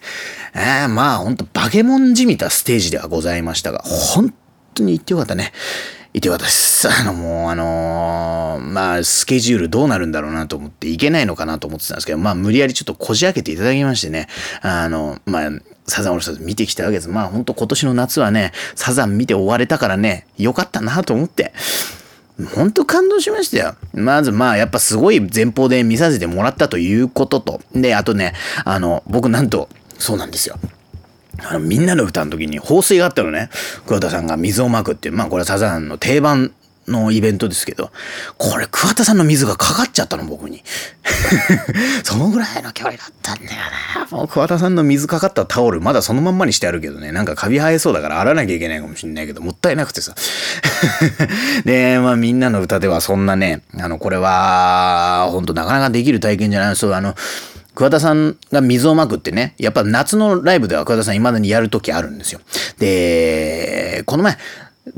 [0.54, 4.34] えー、まあ、本当バケモンじみたステージではございましたが、本
[4.74, 5.54] 当に言ってよかったね。
[6.14, 14.28] いて私、 あの、もう、あのー、まあ、スケジュールどうなるんだろうなと思っていけないのかなと思ってたんですけど、まあ、無理やりちょっとこじ開けていただきましてね、
[14.62, 15.50] あの、まあ、
[15.88, 17.10] サザンオールスターズ見てきたわけです。
[17.10, 21.52] まあ、ほんと今年の夏はね、サザン見て終われたからね、よかったなと思って、
[22.56, 23.76] ほんと感動しましたよ。
[23.94, 27.62] まずまあやっぱすごい前方で見させてもらったということと。
[27.74, 28.34] で、あとね、
[28.66, 30.58] あの、僕なんと、そうなんですよ。
[31.40, 33.50] あの、みんなの歌の時に放水があったのね。
[33.86, 36.52] 桑田さんが水をまくっていう、まあこれはサザンの定番
[36.88, 37.92] のイベントですけど、
[38.38, 40.64] これ桑田さんの水がかかっちゃったの、僕に。
[42.04, 43.50] そのぐらいの距離だったんだよ
[44.12, 44.18] な。
[44.18, 50.14] もう桑田さんの水かかったタオル、まだそのまんまにしてあるけどね、なんかカビ生えそうだから洗わなきゃいけないかもしんないけど、もったいなくてさ。
[51.66, 56.76] で、まあみんなの歌ではそんなね、あの、これは、ほんとなかなかできる体験じゃない。
[56.76, 57.16] そう、あの、
[57.76, 62.42] 桑田さんが水をまくってね、やっぱ夏のライブでは桑田さん未だにやるときあるんですよ。
[62.78, 64.38] で、この前、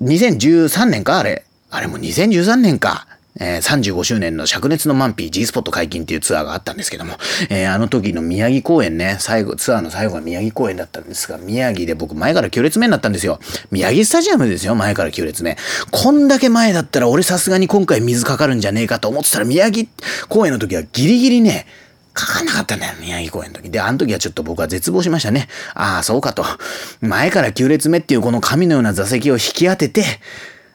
[0.02, 1.46] 2013年かあれ。
[1.70, 3.08] あれも2013年か。
[3.38, 7.18] えー、35周年の灼熱のマンピー G スポット解禁っていうツアーがあったんですけども、
[7.50, 13.40] えー、あの時の宮城公演ね、最後、ツアーの最後が宮城公演だったんですが、宮城で僕前から9列目になったんですよ。
[13.72, 15.58] 宮城スタジアムですよ、前から9列目。
[15.92, 19.88] こんだけ前だったら俺さすがに今回水かかるんじゃねえかと思ってたら宮城
[20.30, 21.66] 公演の時はギリギリね、
[22.16, 23.70] かかなかったんだよ、宮城公園の時。
[23.70, 25.50] で、あの時はちょっと僕は絶望しましたね。
[25.74, 26.46] ああ、そうかと。
[27.02, 30.04] 前から9列目っていうこの神のような座席を引き当てて、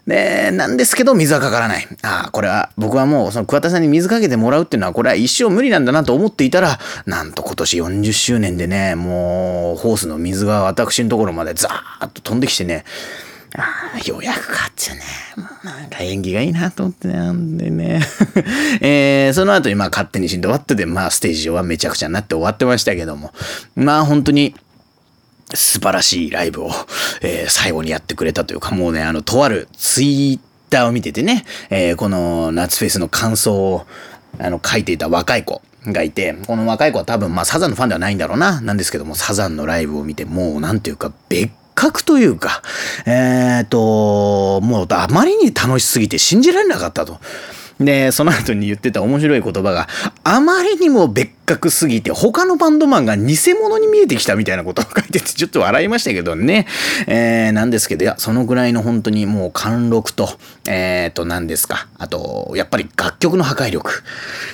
[0.07, 1.89] で、なんですけど水はかからない。
[2.03, 12.85] ああ、これは僕はもうその桑田さんに水かけてもらうっていうのはこれは一生無理なんだなと思っていたら、なんと今年40周年でね、もうホースの水が私のところまでザーッと飛んできてね、
[13.57, 15.01] ああ、ようやくかってね。
[15.65, 17.09] なんか演技がいいなと思って。
[17.09, 18.01] なんでね。
[18.81, 23.33] えー、その後にまあ勝手にシンドバットでまあステージ上はめちゃくちゃになって終わってましたけども。
[23.75, 24.55] まあ本当に
[25.53, 26.71] 素晴らしいライブを、
[27.23, 33.87] えー、最後にやってくれたというか、もうね、あの、とあるツイッターを見ててね、えー、この夏フェスの感想を
[34.39, 35.63] あの書いていた若い子。
[35.87, 42.61] がいて、この若い子は多分、まあ、サザンのファンではないんだろうな、なんですけども、サザンのライブを見て、もう、なんていうか、別覚というか、
[43.07, 47.19] えっ、ー、と、もうあまりに楽しすぎて信じられなかったと。
[47.81, 49.89] で、その後に言ってた面白い言葉が、
[50.23, 56.67] あまりにも別格すぎて、他のバンドマンが偽物に見えてきたみたいなことを 書いてて、ちょっと笑いましたけどね。
[57.07, 60.29] えー、なんですけど、いや、そのぐらいの本当にもう貫禄と、
[60.69, 61.89] え、ー、と、何ですか。
[61.99, 64.03] あと、やっぱり楽曲の破壊力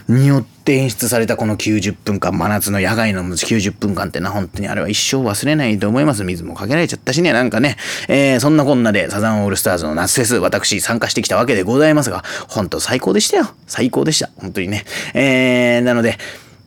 [0.08, 6.24] によって、演出されたこの90分間、真夏の野外の90分間ってな、本当にあれは一生忘れないと思います。
[6.24, 7.76] 水もかけられちゃったしね、なんかね、
[8.08, 13.48] えー、そんなこんなでサザンオールスターズの夏フェス、私参加してきたわけでございますが、本当最高ででしたよ。
[13.66, 14.30] 最高でした。
[14.36, 14.84] 本当にね。
[15.14, 16.18] えー、なので、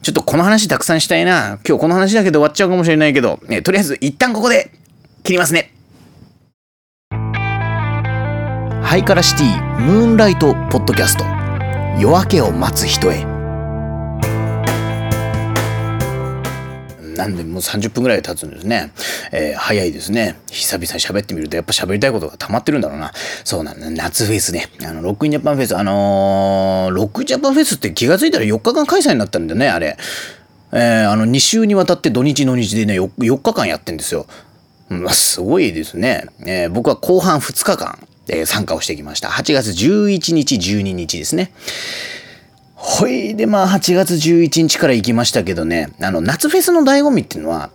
[0.01, 1.59] ちょっとこの話たくさんしたいな。
[1.67, 4.71] 今日この話だけで終わっちゃうかもしれないけど、ね、とりあえず一旦ここで
[5.23, 5.73] 切りますね。
[8.81, 11.23] ハイカラシティムーンライトポッドキャスト
[11.99, 13.38] 夜明けを待つ人へ
[17.19, 18.93] なんでもう30分ぐらい経つんですね。
[19.33, 20.37] えー、早いですね。
[20.49, 23.11] 久々に喋ってみるとやっぱ喋りたいことが溜まってるんだろうな。
[23.43, 24.69] そうなんだ、夏フェスね。
[24.85, 29.97] あの、ロックインジャパンフェス、あのー、ロックインジャパンフェスって気がついたら4日間開催になったんだよね、あれ。
[30.71, 34.25] えー、あの、2週にわたって土日の日でね4、4日間やってんですよ。
[34.87, 36.25] まあ、すごいですね。
[36.45, 39.27] えー、僕は後半2日間、えー、参加をしてきました。
[39.27, 41.51] 8月11日、12日ですね。
[42.81, 47.71] ほいでまあ8月11日から行きましたけどね、あの夏フェスの醍醐味っていうのは、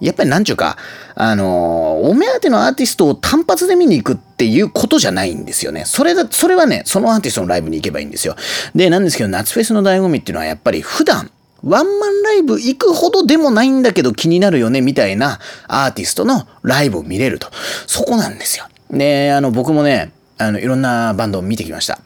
[0.00, 0.76] やっぱりなんちゅうか、
[1.14, 5.84] あのお目当てのアーティストを単発で見に行くっていうことじゃないんですよね。
[5.86, 8.36] それだ、それはね、そのアーティストのライブに行けばいいんですよ。
[8.74, 11.30] で、なんですけど、夏フェスの醍醐味っていうのはやっぱり普段、
[11.64, 17.48] ワンマンライブ行くほどでもないんだけど気になるよねみたいなアーティストのライブを見れると。
[17.86, 18.66] そこなんですよ。
[18.90, 21.98] で、あの僕もね、あのいろんなバンドを見てきました。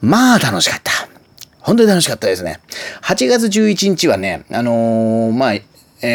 [0.00, 1.11] まあ楽しかった。
[1.62, 2.60] 本当に楽しかったですね。
[3.02, 5.62] 8月11日はね、あのー、まあ、え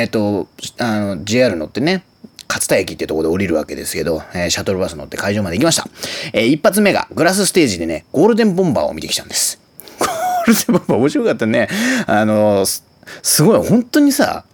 [0.04, 0.48] っ、ー、と、
[0.80, 2.04] あの、JR 乗ってね、
[2.50, 5.88] 勝田駅っていうところで降りるわけですけど、えー、シャトルバス乗って会場まで行きました。
[6.34, 9.60] えー、一発目がグラスステージでね、ゴールデンボンバーを見てきたんです。
[10.00, 11.70] ゴールデンボンバー面白かったね。
[12.08, 12.82] あのー、
[13.22, 14.46] すごい、本当にさ、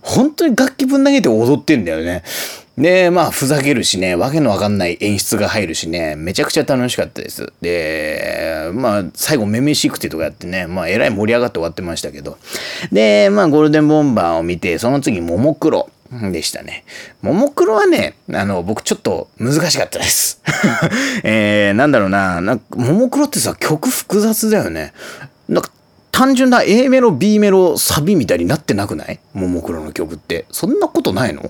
[0.00, 2.22] 本当に楽器ぶん投げて踊ってんだよね。
[2.78, 7.52] で、まあ、ふざけるしね、わけのわかんない演出が入るしね、めちゃくちゃ楽しかったです。
[7.60, 12.38] で、まあ、最後、めめしくてとかやってね、まあ、えらい盛り上がって終わってましたけど。
[12.90, 15.90] で、まあ、ゴールデンボンバーを見て、その次、ももクロ。
[16.32, 16.84] でしたね。
[17.22, 20.40] ももクロはね、あの、僕ちょっと難しかったです。
[21.22, 24.92] えー、なんだろうな、なんか、ももクロってさ、曲複雑だよね。
[25.48, 25.70] なんか、
[26.10, 29.20] 単純な A メロ、B メロ、サビみたいになってなくない？
[29.34, 30.46] ももクロの曲って。
[30.50, 31.48] そんなことないの？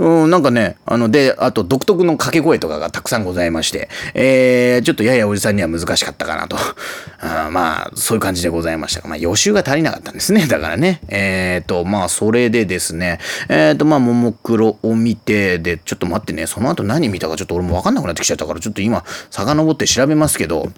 [0.00, 6.56] うん、なんかね、あの、で、あと独特の掛け声とかがたくさんございまして、えー、ちょっとややおじさんには難しかったかなと。
[7.20, 10.46] あまあ、そういう感じでございましたが、まあ、予習が足りなかったんですね。
[10.46, 11.02] だからね。
[11.08, 13.18] えーと、まあ、それでですね、
[13.50, 20.72] えーと、まあ、ももクロを見て、で、ちょっと待ってね、その後何見たかちょっと俺もわかんなくなってきちゃったから、ちょっと今、遡って調べますけど、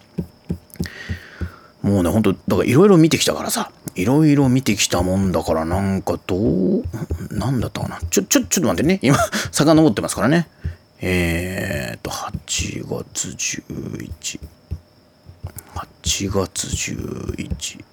[1.83, 6.85] もうね、ほんと、だからいろいろ見てきたからさ、いろいろ見てきたもんだから、なんかどう、
[7.31, 7.99] なんだったかな。
[8.09, 9.01] ちょ、ちょ、ちょっと待ってね。
[9.03, 9.19] 今、
[9.51, 10.49] 遡ってますからね。
[11.01, 14.41] えーと、8月11。
[15.75, 17.85] 8月11。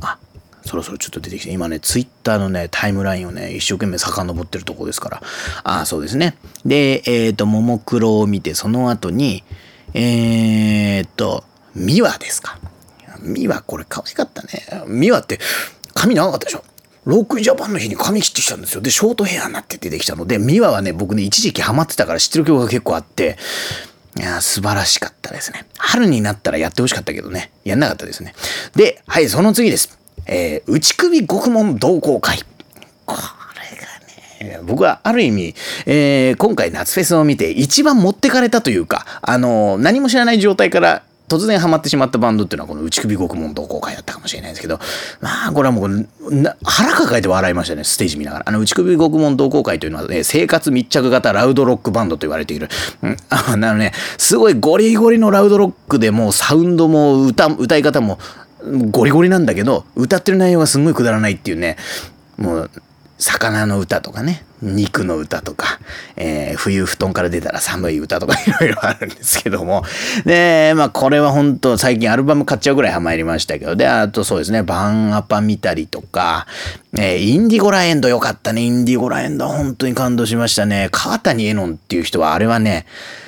[0.00, 0.18] あ、
[0.64, 5.22] そろそろちょっと出てきて、今ね、ツイッターのね、タイムラインをね、一生懸命遡ってるとこですから。
[5.64, 6.36] あ、そうですね。
[6.64, 9.42] で、えっ、と、ももクロを見て、その後に、
[9.94, 12.58] えー、っと、ミワですか。
[13.20, 14.66] ミワ、これ可愛かったね。
[14.86, 15.38] ミワって
[15.94, 16.64] 髪長かったでしょ。
[17.04, 18.80] ロークジャパンの日に髪切ってきたんですよ。
[18.80, 23.36] で、ショートヘアになって出てきたので、ミワはね、僕ね、一時期ハマってたから知ってる曲が結構あって、
[24.16, 25.66] いや素晴らしかったですね。
[25.76, 28.34] 春になったらやってほしかったけどね、やんなかったですね。
[28.74, 29.98] で、はい、その次です。
[30.26, 32.40] えー、内首獄門同好会。
[34.64, 35.54] 僕はある意味、
[35.86, 44.78] えー、今回夏フェスを見て一番持ってかれたというか、あのー、何も知らない状態から突然ハマってしまったバンドっていうのはこの内首獄門同好会だったかもしれないですけど、
[45.20, 46.08] まあこれはもう
[46.62, 48.48] 腹抱えて笑いましたね、ステージ見ながら。
[48.48, 52.68] あの内首獄門同好会というのは、ね、生活密着型ラウドロックバンドと言われている。
[53.02, 58.18] うん、あのね、すごいゴリゴリのラウドロックでもうサウンドも歌、歌い方も
[58.90, 61.78] ゴリゴリなんだけど、歌ってる内容がすごいくだらないっていうね、
[62.36, 62.70] もう
[63.18, 65.78] 魚の歌とかね、肉の歌とか、
[66.16, 69.84] えー、冬布団から出たら寒い歌とか いろいろあるんですけども。
[70.24, 76.46] で、まあこれは本当最近アルバム買っちゃうぐらいハマりましたけど、で、あとそうですね、バンアパ見たりとか、
[76.96, 78.62] えー、インディゴラエンドよかったね。
[78.62, 80.88] インディゴラエンド本当に感動しましたね。
[80.90, 82.86] 川谷絵音っていう人はあれはね、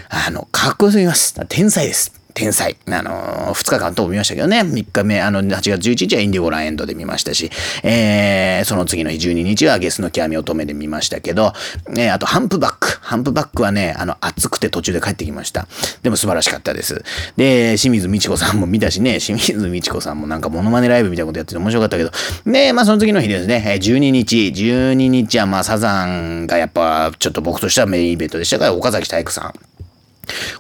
[0.09, 1.35] あの、かっこよすぎます。
[1.49, 2.13] 天才です。
[2.37, 2.77] 天才。
[2.87, 4.61] あのー、2日間とも見ましたけどね。
[4.61, 7.51] 3日目、あの、8月11日はインディゴランエンドで見ましたし、
[7.83, 11.55] えー、その次の日12日はゲスの極み乙女で見ましたけど、
[11.97, 12.99] えー、あと、ハンプバック。
[13.01, 15.67] ハンプバックはね、あの、暑くて途中で帰ってきました。
[16.03, 17.03] でも素晴らしかったです。
[17.39, 22.11] で、清水美智子さんも見たしね、清水美智子さんもなんかモノマネライブみたいなことやってて面白かったけど、
[22.45, 29.76] で、まあその次の日ですね、12日、12日はまあサザンがやっぱちょっと僕としてはメインイベントでしたから、岡崎体育さん。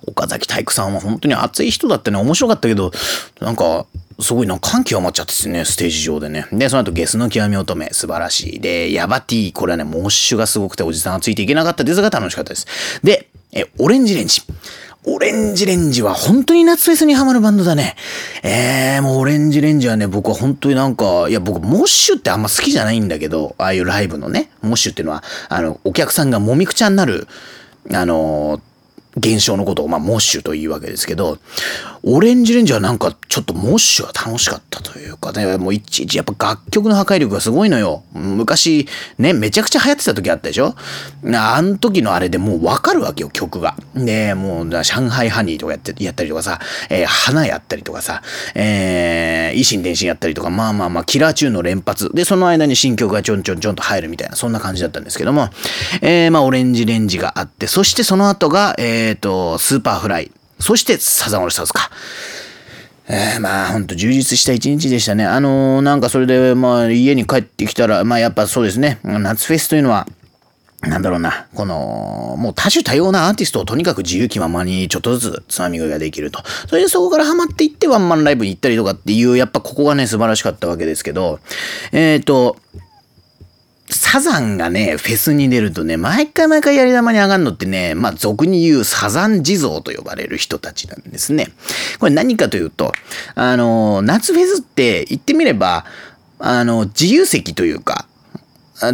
[0.06, 2.92] 岡崎体育さんは本当に熱い人だってね、面白かったけど、
[3.40, 3.86] なんか、
[4.18, 6.46] すごいな、感極まっちゃってですね、ステージ上でね。
[6.50, 8.60] で、その後、ゲスの極み乙女、素晴らしい。
[8.60, 12.66] で、ヤバティ、これはね、モッシュがすごくて、おじさんがついていけなかったですが、楽しかったです。
[13.02, 14.42] で、え、オレンジレンジ。
[15.08, 17.94] オレンジレンジは本当に夏フェスにハマるバンドだね。
[18.42, 27.28] えー、もうオレンジレンジはね、僕は本当になんか、いや、僕、モッシュってあんま好きじゃないんだけど、ああいうライブのね、モッシュっていうのは、あの、お客さんがもみくちゃになる、
[27.92, 28.60] あのー
[29.16, 31.38] 現象のことを、まあ、モッシュというわけですけど、
[32.02, 38.04] オレンジレンジはなんかちょっとモッシュは楽しかったというかね、もういちいちやっぱ楽曲の破壊力がすごいのよ。
[38.12, 38.86] 昔
[39.18, 40.74] ね、めちゃくちゃ流行ってた時あったでしょ？
[41.24, 43.74] あの時のあれでもうわかるわけよ、曲が。
[43.94, 48.22] で、もう、上海ハニーとかやって、やったりとかさ、えー、花やったりとかさ、
[48.54, 52.10] えー、維新伝心やったりとか、まあまあまあ、キラーチューンの連発。
[52.12, 55.48] で、その間に新曲がちょんちょんちょんと入るみたいな、そんな感じだったんですけども、
[56.02, 60.32] えー、まあ、オレンジレンジがあって、そしてその後が、えーえっ、ー、と、スーパーフライ。
[60.58, 61.90] そしてサザンオールスターズか。
[63.08, 65.24] えー、まあほんと充実した一日でしたね。
[65.24, 70.08] あのー、なんかそれでまあ家に帰ってきたら、まあやっぱそうですね、夏フェスというのは、
[70.82, 76.42] なんだろうな、この、もう多種多様なアーティストをとにかく自由気ままにちょっとずつつまみ食いができると。
[76.68, 81.38] それでそこからハマっていってワンマンライブに行ったりとかっていう、やっぱここがね素晴らしかったわけですけど、
[81.92, 82.56] えっ、ー、と、
[83.96, 91.48] サザンがね、フェスに出るとね、毎回毎回やり玉に上がるのってね、まあ俗に言うサザン地蔵と呼ばれる人たちなんですね。
[91.98, 92.92] これ何かというと、
[93.34, 95.84] あの、夏フェスって言ってみれば、
[96.38, 98.06] あの、自由席というか、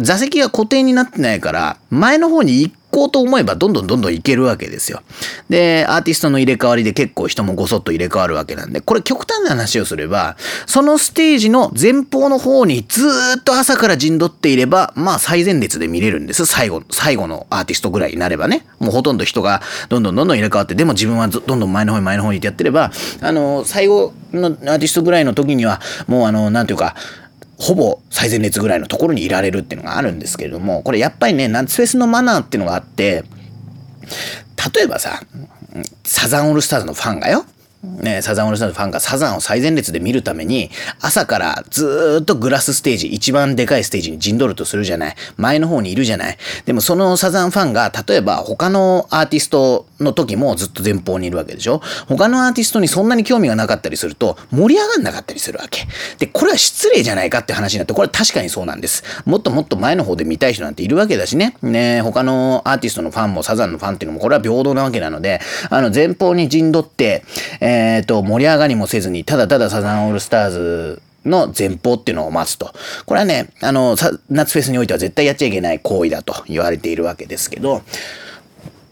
[0.01, 5.01] 座席が固定になってないから、前の方に行こうと思えばどんどんどんどんいけるわけですよ。
[5.49, 13.07] で、アーティストの入れ替わりで結構人もごそっと入れ替わるわけなんで、これ極端な話をすれば、そのステージの前方の方にず
[13.39, 16.45] っと朝から陣取っていれば、まあ最前列で見れるんです。
[16.45, 18.67] 最後、最後のアーティストぐらいになればね。
[18.77, 22.91] もうほとんど人がどんどんどんどん入れ替わって、でも自分はどんどん前の方に前の方にってやってれば、
[23.21, 26.95] あの、最後のアーティストぐらいの時には、もうあの、なんていうか、
[27.57, 33.23] ほぼ最前列ぐらいのところにいられるっていうのがあるんですけれども、これやっぱりね、夏フェスのマナーっていうのがあって、
[34.75, 35.21] 例えばさ、
[36.03, 37.45] サザンオールスターズのファンがよ、
[37.83, 40.71] ね、サザンオールスターズファンがサザンを最前列で見るために、
[41.01, 45.15] 朝からずっとグラスステージ、一番でかいステージに陣取るとするじゃない。
[45.35, 46.37] 前の方にいるじゃない。
[46.65, 55.85] でもそのサザンファンが、例えば他のアーティストの時もずっと前方にいるわけでしょ他のアーティストにそんなに興味がなかったりすると、盛り上がんなかったりするわけ。
[56.19, 59.03] で、これは失礼じゃないかって話になって、これは確かにそうなんです。
[59.25, 61.57] もっともっと前の方で見たい人なんているわけだしね。
[61.61, 67.25] ね他のアーティストのファンもサザンのファンっていうのも、これは平等なわけなので、あの、前方に陣取って、
[67.59, 72.73] えっ、ー、と、盛り上がりもせずに、ただただサザンオールスターズの前方っていうのを待つと。
[73.05, 73.95] これはね、あの、
[74.29, 77.81] 夏フェスにおいては絶対やっちゃいけない行為だと言われているわけですけど、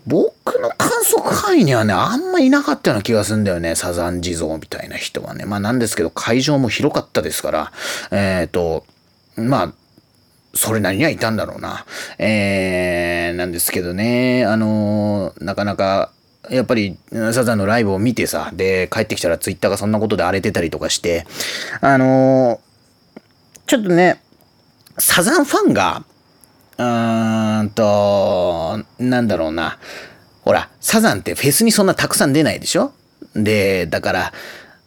[0.08, 3.76] 僕の観測範囲にはね、あんまいなかったような気がするんだよね。
[3.76, 5.46] サザン地蔵みたいな人はね。
[5.46, 7.72] まあなんですけど、会場も広かったですから、
[8.12, 8.86] えっ、ー、と、
[9.36, 9.74] まあ、
[10.54, 11.86] それなりにはいたんだろうな。
[12.18, 16.12] えー、なんですけどね、あのー、なかなか
[16.52, 16.98] やっぱり
[17.32, 21.26] サザンのライブを見てさ、で、帰ってきたらツイッターがそんなことで荒れてたりとかして、
[21.80, 24.22] あのー、ちょっとね、
[24.98, 26.04] サザンファンが、
[26.78, 29.80] うーんと、なんだろうな。
[30.42, 32.92] ほら、サザンってフェスにそんなたくさん出ないでしょ？
[33.34, 34.34] で、だから、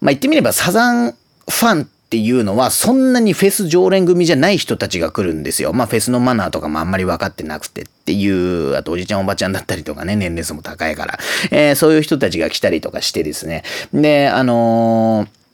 [0.01, 5.73] まあ、言ってみればサザンファンっていうのは、そんなにフェス常連組じゃない人たちが来るんですよ。
[5.73, 11.18] まあ、フェスのマナーとかもあんまり分かってなくてっていう、あとおじちゃんおばちゃんだったりとかね、年齢層も高いから、
[11.50, 13.62] えー、そういう人たちが来たりとかしてですね。
[13.92, 15.44] で、あのー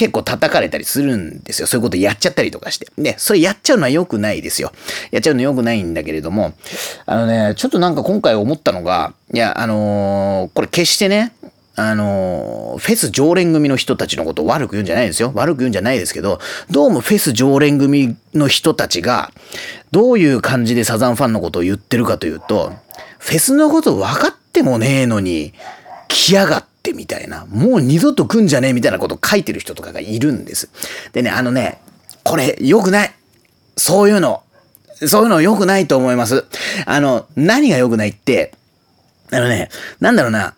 [0.00, 1.66] 結構叩かれたりするんですよ。
[1.66, 2.86] そういうことやっちゃったりとかして。
[2.96, 4.72] で、それやっちゃうのは良くないですよ。
[5.10, 6.54] やっちゃうの良くないんだけれども、
[7.04, 11.34] あのね、ちょっとなんか今回思ったのが、いや、あのー、これ決してね、
[11.80, 15.32] あの、フェス常連組の人たちのことを悪く言うんじゃないですよ。
[15.34, 16.38] 悪く言うんじゃないですけど、
[16.70, 19.32] どうもフェス常連組の人たちが、
[19.90, 22.74] どういう感じでサザンファンのことを言ってるかというと、
[23.18, 25.54] フェスのこと分かってもねえのに、
[26.08, 30.68] 来やがってみたいな、もう二度と来んじゃねえみたいなことを書いてる人とかがいるんです。
[31.12, 31.80] でね、あのね、
[32.24, 33.14] これ良くない。
[33.78, 34.42] そういうの。
[35.06, 36.44] そういうの良くないと思います。
[36.84, 38.52] あの、何が良くないって、
[39.30, 40.54] あのね、なんだろうな、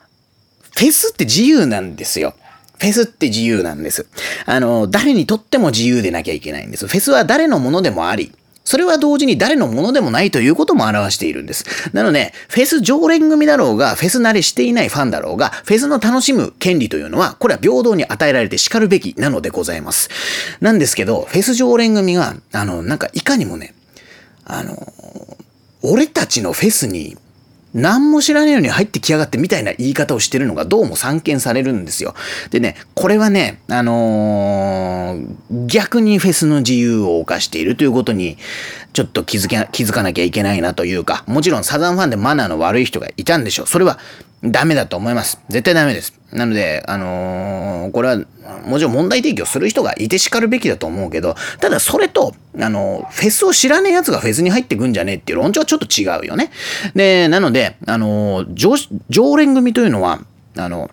[0.76, 2.34] フェスって自由なんですよ。
[2.78, 4.06] フェスって自由なんです。
[4.44, 6.88] あの、誰にとっても自由でなきゃいけないんです。
[6.88, 8.32] フェスは誰のものでもあり、
[8.64, 11.64] それは同時に誰のものでもないということも表しているんです。
[11.92, 20.08] なので、フェス常連組だろうが、フェス慣れしていないファンだろうが、フェスの楽しむ権利というのは、これは平等に与えられて叱るべきなのでございます。
[20.60, 23.74] なんですけど、フェス常連組が、あの、なんかいかにもね、
[24.44, 24.76] あの、
[25.82, 27.16] 俺たちのフェスに
[27.74, 32.14] 何も知らないように入ってきやがってみたいな言い方をしてるのがどうも散見されるんですよ。
[32.50, 38.36] でね、これはね、あのー、逆にフェスの自由を犯しているということに、
[38.92, 43.66] ちょっと気づけ、気づかなきゃいけないなというか、もちろんサザンファンでマナーの悪い人がいたんでしょう。
[43.66, 43.98] それは
[44.44, 45.40] ダメだと思います。
[45.48, 46.18] 絶対ダメです。
[46.32, 48.16] なので、あのー、これは、
[48.64, 56.50] もちろん問題提起をする人がいて叱るべきだと思うけど、ただそれと、あの、フェスを知らねえ奴がフェスに入ってくんじゃねえっていう論調はちょっと違うよね。
[56.94, 58.74] で、なので、あのー、常、
[59.10, 60.20] 常連組というのは、
[60.56, 60.90] あの、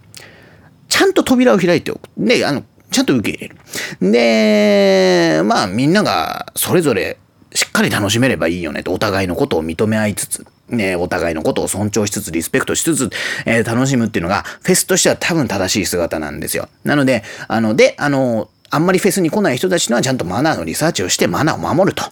[0.88, 2.10] ちゃんと扉を開いておく。
[2.18, 3.56] で、あの、ちゃんと受け入れ
[4.02, 4.12] る。
[4.12, 7.18] で、まあみんながそれぞれ
[7.54, 13.10] しっかり楽しめればいいよねと、お互いのことを認め合いつつ、ね、お互いのことを尊重しつつ、リスペクトしつつ、
[13.46, 16.70] えー、楽しむっていうのが、フェスとしては多分正しい姿なんですよ。
[16.84, 22.04] なので、あの、で、あの、あんまりフェスに来ない人たちのはちゃんとマナーのリサーチをしてマナーを守ると。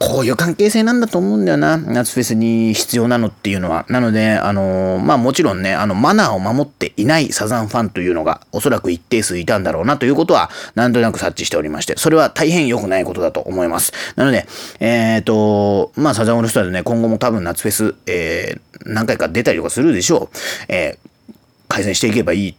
[0.00, 1.76] こういう関係性なんだと思うんだよな。
[1.76, 3.84] 夏フェスに必要なのっていうのは。
[3.90, 13.92] なので、あの、まあもちろんね、あの、マナーを守っていないサザンファンというのが、おそらく一定数いたんだろうなということは、なんとなく察知しておりまして、それは大変良くないことだと思います。
[14.16, 14.46] なので、
[14.78, 20.36] えっ、ー、と、まあサザンオールスターズね、今後も多分夏フェス、えー、何回か出たりとかするでしょう。
[20.68, 21.34] えー、
[21.68, 22.56] 改善していけばいい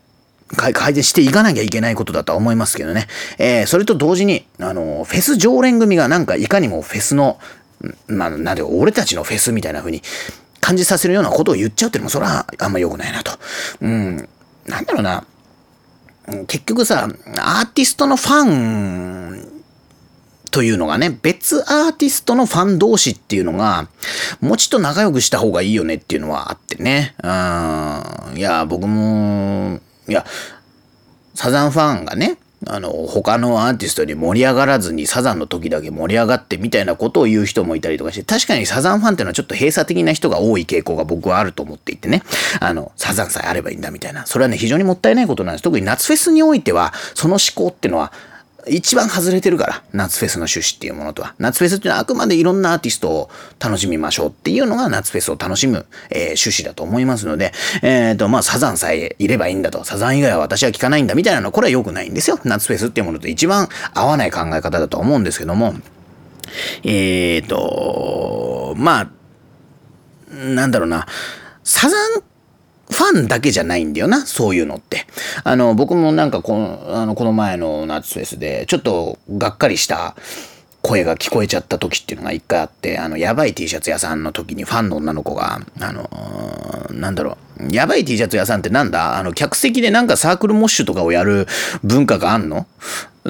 [0.55, 3.07] 改善していかなきゃいけないことだとは思いますけどね。
[3.37, 7.39] えー、それと同時に、あの、フェス常連組がなんかいかにもフェスの、
[8.07, 10.01] まあ、なんで、俺たちのフェスみたいな風に
[10.59, 13.31] 感じさせるようなことを言っちゃうっていうのも、それはあんま良くないなと。
[13.81, 14.29] うん、
[14.67, 15.25] なんだろうな。
[16.47, 19.61] 結局さ、アーティストのファン
[20.51, 23.87] というのがね、別アーティストのファン同士っていうのが、
[24.41, 27.15] もうちょっと仲良くした方がいいよねっていうのはあってね。
[27.23, 27.27] う
[28.35, 28.37] ん。
[28.37, 30.25] いや、僕も、いや、
[31.35, 32.37] サザンファンがね、
[32.67, 42.21] あの、他のアーティストに盛り上がらずにサザンの時だけ盛り上がってみたいなことを言う人もいたりとかして、確かにサザンファンっていうのはちょっと閉鎖的な人が多い傾向が僕はあると思っていてね。
[42.59, 44.27] あの、サザンさえあればいいんだみたいな。
[44.27, 45.63] それはね、非常にもったいないことなんです。
[45.63, 48.13] 特に夏フェスにおいては、その思考っていうのは、
[48.68, 51.36] 一番外れてるから、夏フェスの趣旨っていうものとは。
[51.39, 62.39] 夏フェスっていうのはあくまでいろんなアーティストを楽しみましょうっていうのが夏フェスを楽しむ、えー、趣旨だと思いますので、えっ、ー、と、まあ、サザンさえいればいいんだと、サザン以外は私は聞かないんだみたいなのは、これは良くないんですよ。
[62.43, 65.76] 夏フェスっていうものと一番合わない考え方だと思うんですけども、
[66.84, 69.07] えっ、ー、と、まあ、
[70.34, 71.07] なんだろうな、
[71.64, 72.24] サザン
[73.01, 75.07] ファンだけじゃないんだよな、そういうのって。
[75.43, 80.15] あの、僕もなんかこの、あの、この前の夏フェスで、ちょっとがっかりした
[80.82, 86.09] 声が聞こえちゃった時っていうのが一回あって、あの、やばい T シャツ屋さんの時にファンの女の子が、あの、
[86.91, 89.17] なんだろう、やばい T シャツ屋さんってなんだ？
[89.17, 91.47] あの、客席でなんかサークルモッシュとかをやる
[91.84, 92.65] 文化があんの？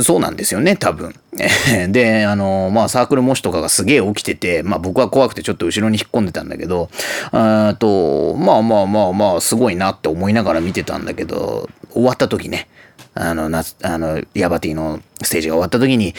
[0.01, 1.13] そうなんですよね、多分。
[1.91, 6.89] で、あの、まあ、サークル模試とかがすげえ起きてて、まあ、僕は怖くてちょっと後ろに引っ込んでたんだけど、
[7.33, 12.69] あと、まあまあまあまあ、すごいなって思いながら見てたんだけど、終わった時ね、
[13.13, 16.15] あの、なあの、ヤバティのステージが終わった時に、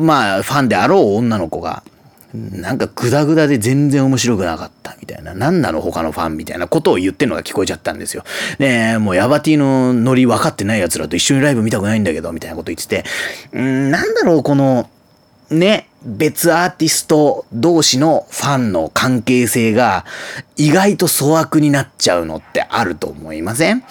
[0.00, 1.82] まあ、ファンであろう女の子が、
[2.34, 8.24] なんかグダグダで全然面白くなかったみたいな、なんなの他のファンみたいなことを言ってるのが聞こえちゃったんですよ。
[8.58, 13.04] で、もうヤバティのノリ分かってない奴らと一緒にライブ見たくないんだけど、みたいなこと言ってて、
[13.52, 14.90] うん、なんだろう、この、
[15.50, 20.04] ね、別アーティスト同士のファンの関係性が
[20.56, 23.82] 意外と粗悪になっちゃうのってあると思いません？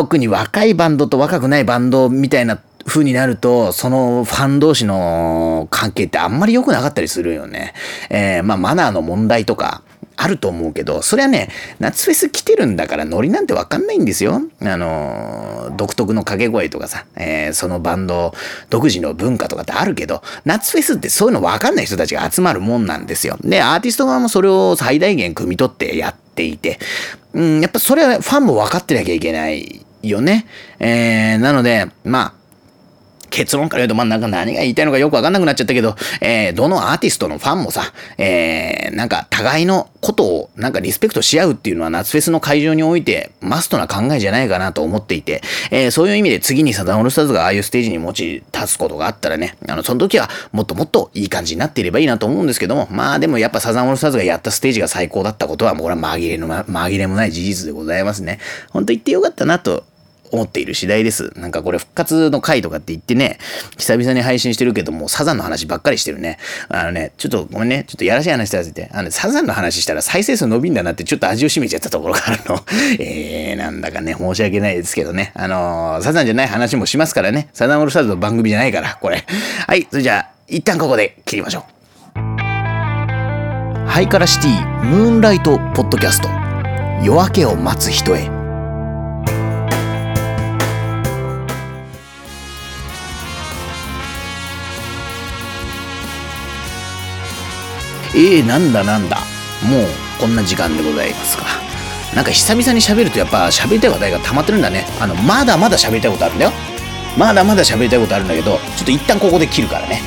[0.00, 7.74] 特に若いバンドと若くないバンドみたいな風になると、そのファン同士の関係ってあんまり良くなかったりするよね。
[8.08, 9.82] えー、まあマナーの問題とか、
[10.16, 11.48] あると思うけど、それはね、
[11.78, 14.40] 夏フェス来てるんだからノリなんてわかんないんですよ。
[14.60, 18.34] あの、独特の掛け声とかさ、えー、そのバンド
[18.68, 23.38] 独自の文化とかってあるけど、夏フェスってそういうのわかんない人たちが集まるもんなんですよ。
[23.42, 26.78] で、アーティスト側もそれを最大限汲み取ってやっていて、
[27.32, 30.46] うん、やっぱそれはファンも分かってなきゃいけないよね。
[30.78, 32.40] えー、なので、まあ、
[33.30, 58.38] 結論から言うと、まあ、なんか何が言いたいのかよくわかんなくなっちゃったけど、えー、どのアーティストのファンもさ、えー、なんか互いのことをなんかリスペクトし合うっていうのは夏フェスの会場においてマストな考えじゃないかなと思っていて、えー、そういう意味で次にサザンオールスターズがああいうステージに持ち立つことがあったらね、あの、その時はもっともっといい感じになっていればいいなと思うんですけども、まあでもやっぱサザンオールスターズがやったステージが最高だったことはもうこれは紛れの、紛れもない事実でございますね。
[58.70, 59.84] 本当言ってよかったなと
[60.32, 61.32] 思っている次第です。
[61.36, 63.38] なんかこれ復活の回とかって言ってね、
[63.78, 66.38] 久々に配信してるけども、サザンの話ばっかりしてるね。
[66.68, 72.64] あのね、ちょっとごめんね、ちょっとやらしい話させて、あの、サザンの話したら再生数伸びんだなってちょっと味を占めちゃったところがあるの。
[72.98, 75.32] えー、なんだかね、申し訳ないですけどね。
[75.34, 77.48] あのー、サザンじゃない話もしますからね。
[77.52, 79.24] サザンオールスターズの番組じゃないから、これ。
[79.66, 81.80] はい、それじゃあ、一旦ここで切りましょう。
[83.90, 86.28] ハイカラシティムーンライトポッドキャスト
[87.02, 88.39] 夜明けを待つ人へ
[98.14, 99.18] えー、なんだなんだ。
[99.62, 99.86] もう
[100.18, 101.44] こんな時間でございますか。
[102.14, 104.86] なんか久々に喋るとやっぱ喋りたい話題が溜まってるんだね。
[105.00, 106.52] あの、まだまだ喋りたいことあるんだよ。
[107.16, 110.00] まだまだ喋りたいことあるんだけど、ちょっと一旦ここで切るからね。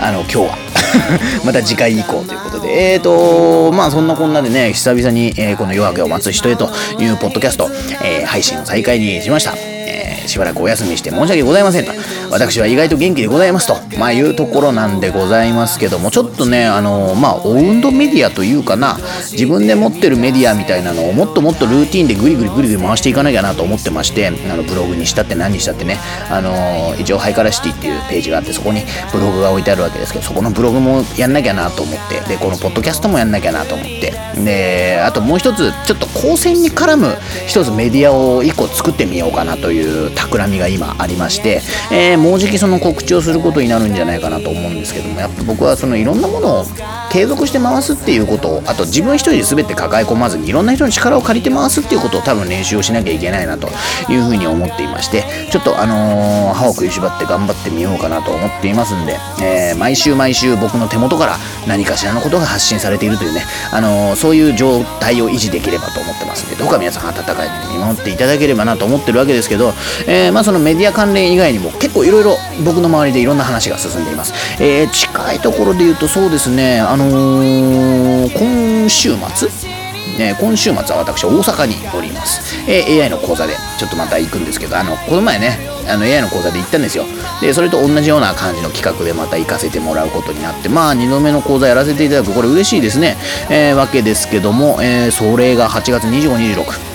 [0.00, 0.58] あの、今日は。
[1.44, 2.92] また次回以降ということで。
[2.94, 7.70] えーと、まあそんなこんなでね、久々に、えー、この夜明けを待つ人へというポッドキャスト、
[8.02, 9.77] えー、配信を再開にしました。
[10.24, 11.92] ー、しばらくお休みして申し訳ございませんと。
[12.30, 18.98] 私は意外と元気でございますと、まあ、いうところなんでございますけども、ちょっとね、あの、まあ、オウンドメディアというかな、
[19.32, 25.98] 自分で持ってるメディアみたいなのをもっともっとルーティンでぐりぐりぐりぐり回していかなきゃなと思ってまして、あの、ブログにしたって何にしたってね、
[26.30, 28.82] あの、一応ハイカラシティっていうページがあって、そこに
[29.12, 34.12] ブログが置いてあるわけですけど、そこのブログもやんなきゃなと思って、で、このポッドキャストもやんなきゃなと思って、
[34.44, 41.60] で、あともう一つ、ちょっと光線に絡む一つメディアを一個作ってみようかなという企みが今ありまして、
[41.92, 46.64] えー、もうじきその告知をすることになるんじゃないかなと思うんですけどもやっぱ僕はそのいろんなものを
[47.10, 53.68] 継続して回すっていうことをあと自分一人で全て抱え込まずにいろんな人の力を借りて回すっていうことを多分練習をしなきゃいけないなと
[54.10, 61.36] いうふうに思っていましてちょっとあのー、歯を食いしばって頑張ってみようかなと思っていますんで、えー、毎週毎週僕の手元から
[61.66, 63.42] 何かしらのことが発信されているというね、
[63.72, 69.72] あのー、そういう状態を維持できればと思ってますんでどうか皆さん温かい目で見守っていただければなと思ってるわけですけど、
[70.06, 74.32] えまあそのメディア関連以外にも結構いろいろ僕の周りでいろんな話が進んでいます。
[74.62, 79.78] えー、近いところで言うとそうですね、あのー、今週末？
[80.18, 85.56] ね、今週末は私大阪におります、えー、AI の講座でちょっとまた行くんですけどあのこの前ね
[85.88, 87.04] あの AI の講座で行ったんですよ。
[87.40, 93.16] でそれと同じような感じの企画でまた行かせてもらうことになってまあ2度目の講座やらせていただくこれ嬉しいですね、
[93.48, 96.87] えー、わけですけども、えー、それが8月2526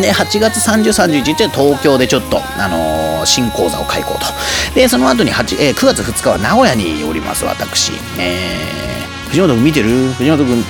[0.00, 4.20] で8月3031日は東京でちょっとあのー、新講座を開講と。
[4.74, 7.92] で、その後に8、えー、9月2日は名古屋におります、私。
[8.18, 10.12] えー、藤本君見てる？
[10.14, 10.64] 藤本君、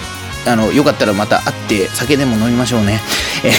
[0.46, 3.00] あの、よかったらまた会って酒でも飲みましょうね。
[3.44, 3.52] えー、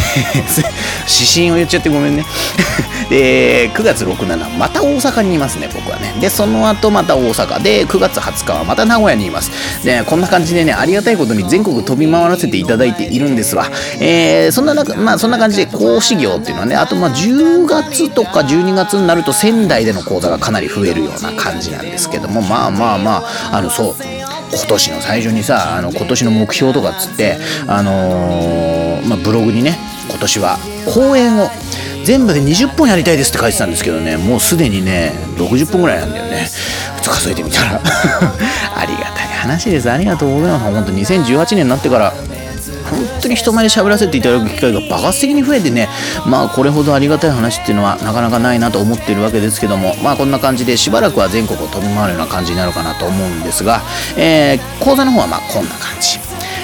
[1.07, 2.25] 指針を言っちゃってごめんね。
[3.09, 6.13] で、9月6、7、また大阪にいますね、僕はね。
[6.19, 9.51] で、その後また大阪で、9月20日はまた名古屋にいます。
[9.83, 13.69] で、こんな感じでね、ありがたいことに全国飛び回らせていただいているんですわ。
[13.99, 24.16] えー、そんな中、まあそんな感じで講師業っていうのはね、あとまあ10月とか12月になると仙台での講座がかなり増えるような感じなんですけども、まあまあまあ、あの、そう。
[24.51, 27.37] 今年の最初にさあの今年の目標とかっつって
[27.67, 29.77] あのー、まあ、ブログにね
[30.09, 30.57] 今年は
[30.93, 31.49] 公演を
[32.05, 36.47] 全部で20本やりたいですって書いてたんですけどねもうすでにね60本ぐらいなんだよね。
[36.95, 37.81] 普通数えてみたら。
[38.75, 39.91] ありがたい話です。
[39.91, 40.73] ありがとうございます。
[40.73, 42.13] 本当2018年になってから
[43.35, 45.89] 人前で喋らせていただく機会が爆発的に増えてね
[46.25, 53.81] まあこれほどありがたい話っていうのはなかなかないなと思っているわけですけどもまあこんな感じでしばらくは全国を飛び回るような感じになるかなと思うんですが、
[54.17, 56.19] えー、講座の方はまあこんな感じ。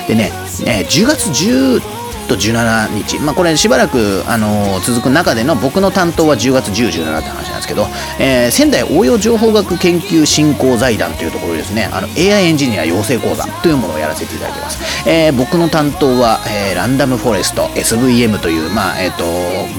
[0.08, 0.32] でね、
[0.66, 7.88] えー、10月10と17日、まあ、これしばらく、あのー、続く中での僕の担当は10月10、17って話なんですけど、
[8.20, 11.90] えー、仙台応用情報学研究振興財団というところですね。
[11.92, 19.24] あの AI エンジニア養成講座というものをやらせていただいてます、えー、僕の担当は、えランダムフォレスト SVM という、まあえーと、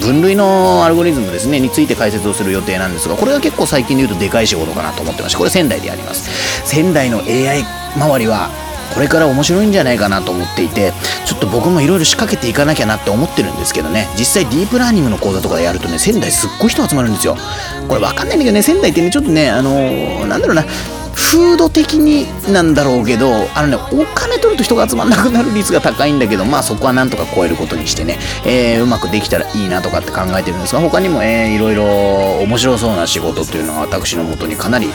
[0.00, 6.64] 分類のアルゴリズムですねについて解説をする予定なんですがこれが結構最近で言うとでかい仕事かなと思ってましてこれ仙台でやります。
[6.66, 7.64] 仙台の AI
[7.96, 8.63] 周りは
[8.94, 10.92] これから面白いんじゃないかなと思っていて
[11.26, 14.08] ちょっと僕もいろいろ仕掛けていかなきゃなって思ってるんですけどね。
[14.18, 17.36] 実際ディープラーニングの講座とかでやるとね仙台すっごい人集まるんですよ。
[17.88, 20.64] これ分かんないんだけどね仙台ってねちょっとねあのー、なんだろうな
[21.14, 31.84] 風土的になんだろうけどあのねお金取ると人が集まんなくなる率が高いんだけどまあそこはなんとか超えることにしてね、えー、うまくできたらいいなとかって考えてるんですが他にも、えー、いろいろ
[32.44, 34.88] 面白そうな仕事っていうのは私のもとにかなり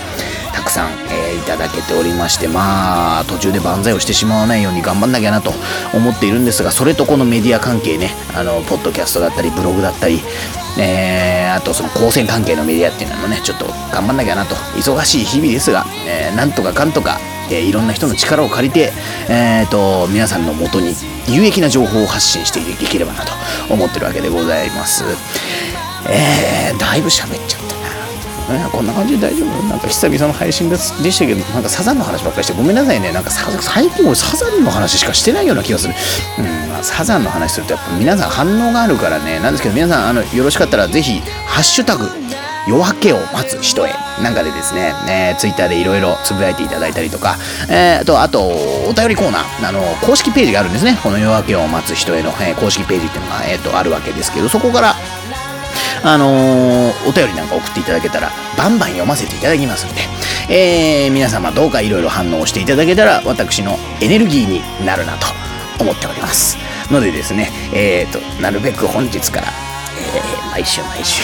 [0.60, 5.52] たくさん、えー、いただけておりましてまあ途中で万歳をしてしまわないように頑張んなきゃなと
[5.94, 10.20] 思っているんですがそれとこのメディア関係ねあのポッドキャストだったりブログだったり、
[10.78, 17.20] えー、あとその光線関係のメディアっていうのもねちょっと頑張んなきゃなと忙しい日々ですが、えー、なんとかかんとか
[17.52, 18.92] え、いろんな人の力を借りて、
[19.28, 20.94] えーと、皆さんのもとに
[21.28, 23.32] 有益な情報を発信していければなと
[23.74, 25.04] 思ってるわけでございます。
[26.08, 27.79] えー、だいぶ喋っちゃった
[28.72, 29.70] こんな感じで大丈夫？
[29.70, 33.12] なんか久々の配信でしたけどなんかサザンの話ばっかりしてごめんなさいね。
[33.12, 35.94] なんか最近俺サザンの話しかしてないような気がする。
[36.40, 39.40] うんまあ、サザンの話するとやっぱ皆さん反応があるからね。
[39.40, 42.10] なんですけど皆さんあのよろしかったらぜひハッシュタグ
[42.68, 43.94] 夜明けを待つ人へ。
[44.22, 47.38] なんかでですね、えー、ツイッターでいろいろつぶやいていただいたりとか、
[47.70, 51.00] えー、と、あと、お便りコーナー、あの、公式ページがあるんですね。
[51.02, 54.96] この夜明けを待つ人への、えー、公式ページっていうのが、えー、と、あるわけですけど、そこから、
[56.04, 60.02] あのー、お便りなんか送っていただけたら、バンバン読ませていただきますんで、
[60.54, 65.28] えー、皆様どうかいろいろ反応していただけたら、私のエネルギーになるなと
[65.80, 66.58] 思っております。
[66.92, 71.22] のでですね、えーと、なるべく本日から、えー、毎週毎週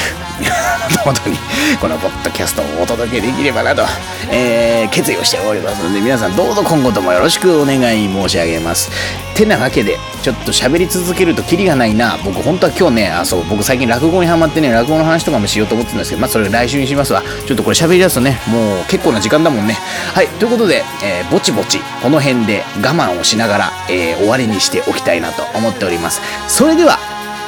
[1.04, 1.38] 本当に
[1.80, 3.84] このポッドキャストをお届けできればなと、
[4.32, 8.92] えー、決意をしておりますので皆さんどうぞ今後ともよろしくお願い申し上げます。
[9.36, 12.18] てなわけでちょっと喋り続けるとキリがないな。
[12.24, 17.24] 僕本当は今日ねあそう僕最近落語にハマってね落語の話とかもしようと思ってたんですけどまあそれ来週にしますわ。
[17.46, 19.74] ちょっとこれ喋り出すとねもう結構な時間だもんね。
[20.14, 26.22] はいということで、えー、ぼちぼちこの辺で我慢をしながら、えー、終わりにしておきたいなと思っております。
[26.48, 26.98] それでは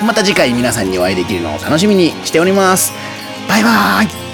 [0.05, 2.93] また次回皆さんにお会いできるのを楽しみにしております。
[3.47, 4.26] バイバーイ。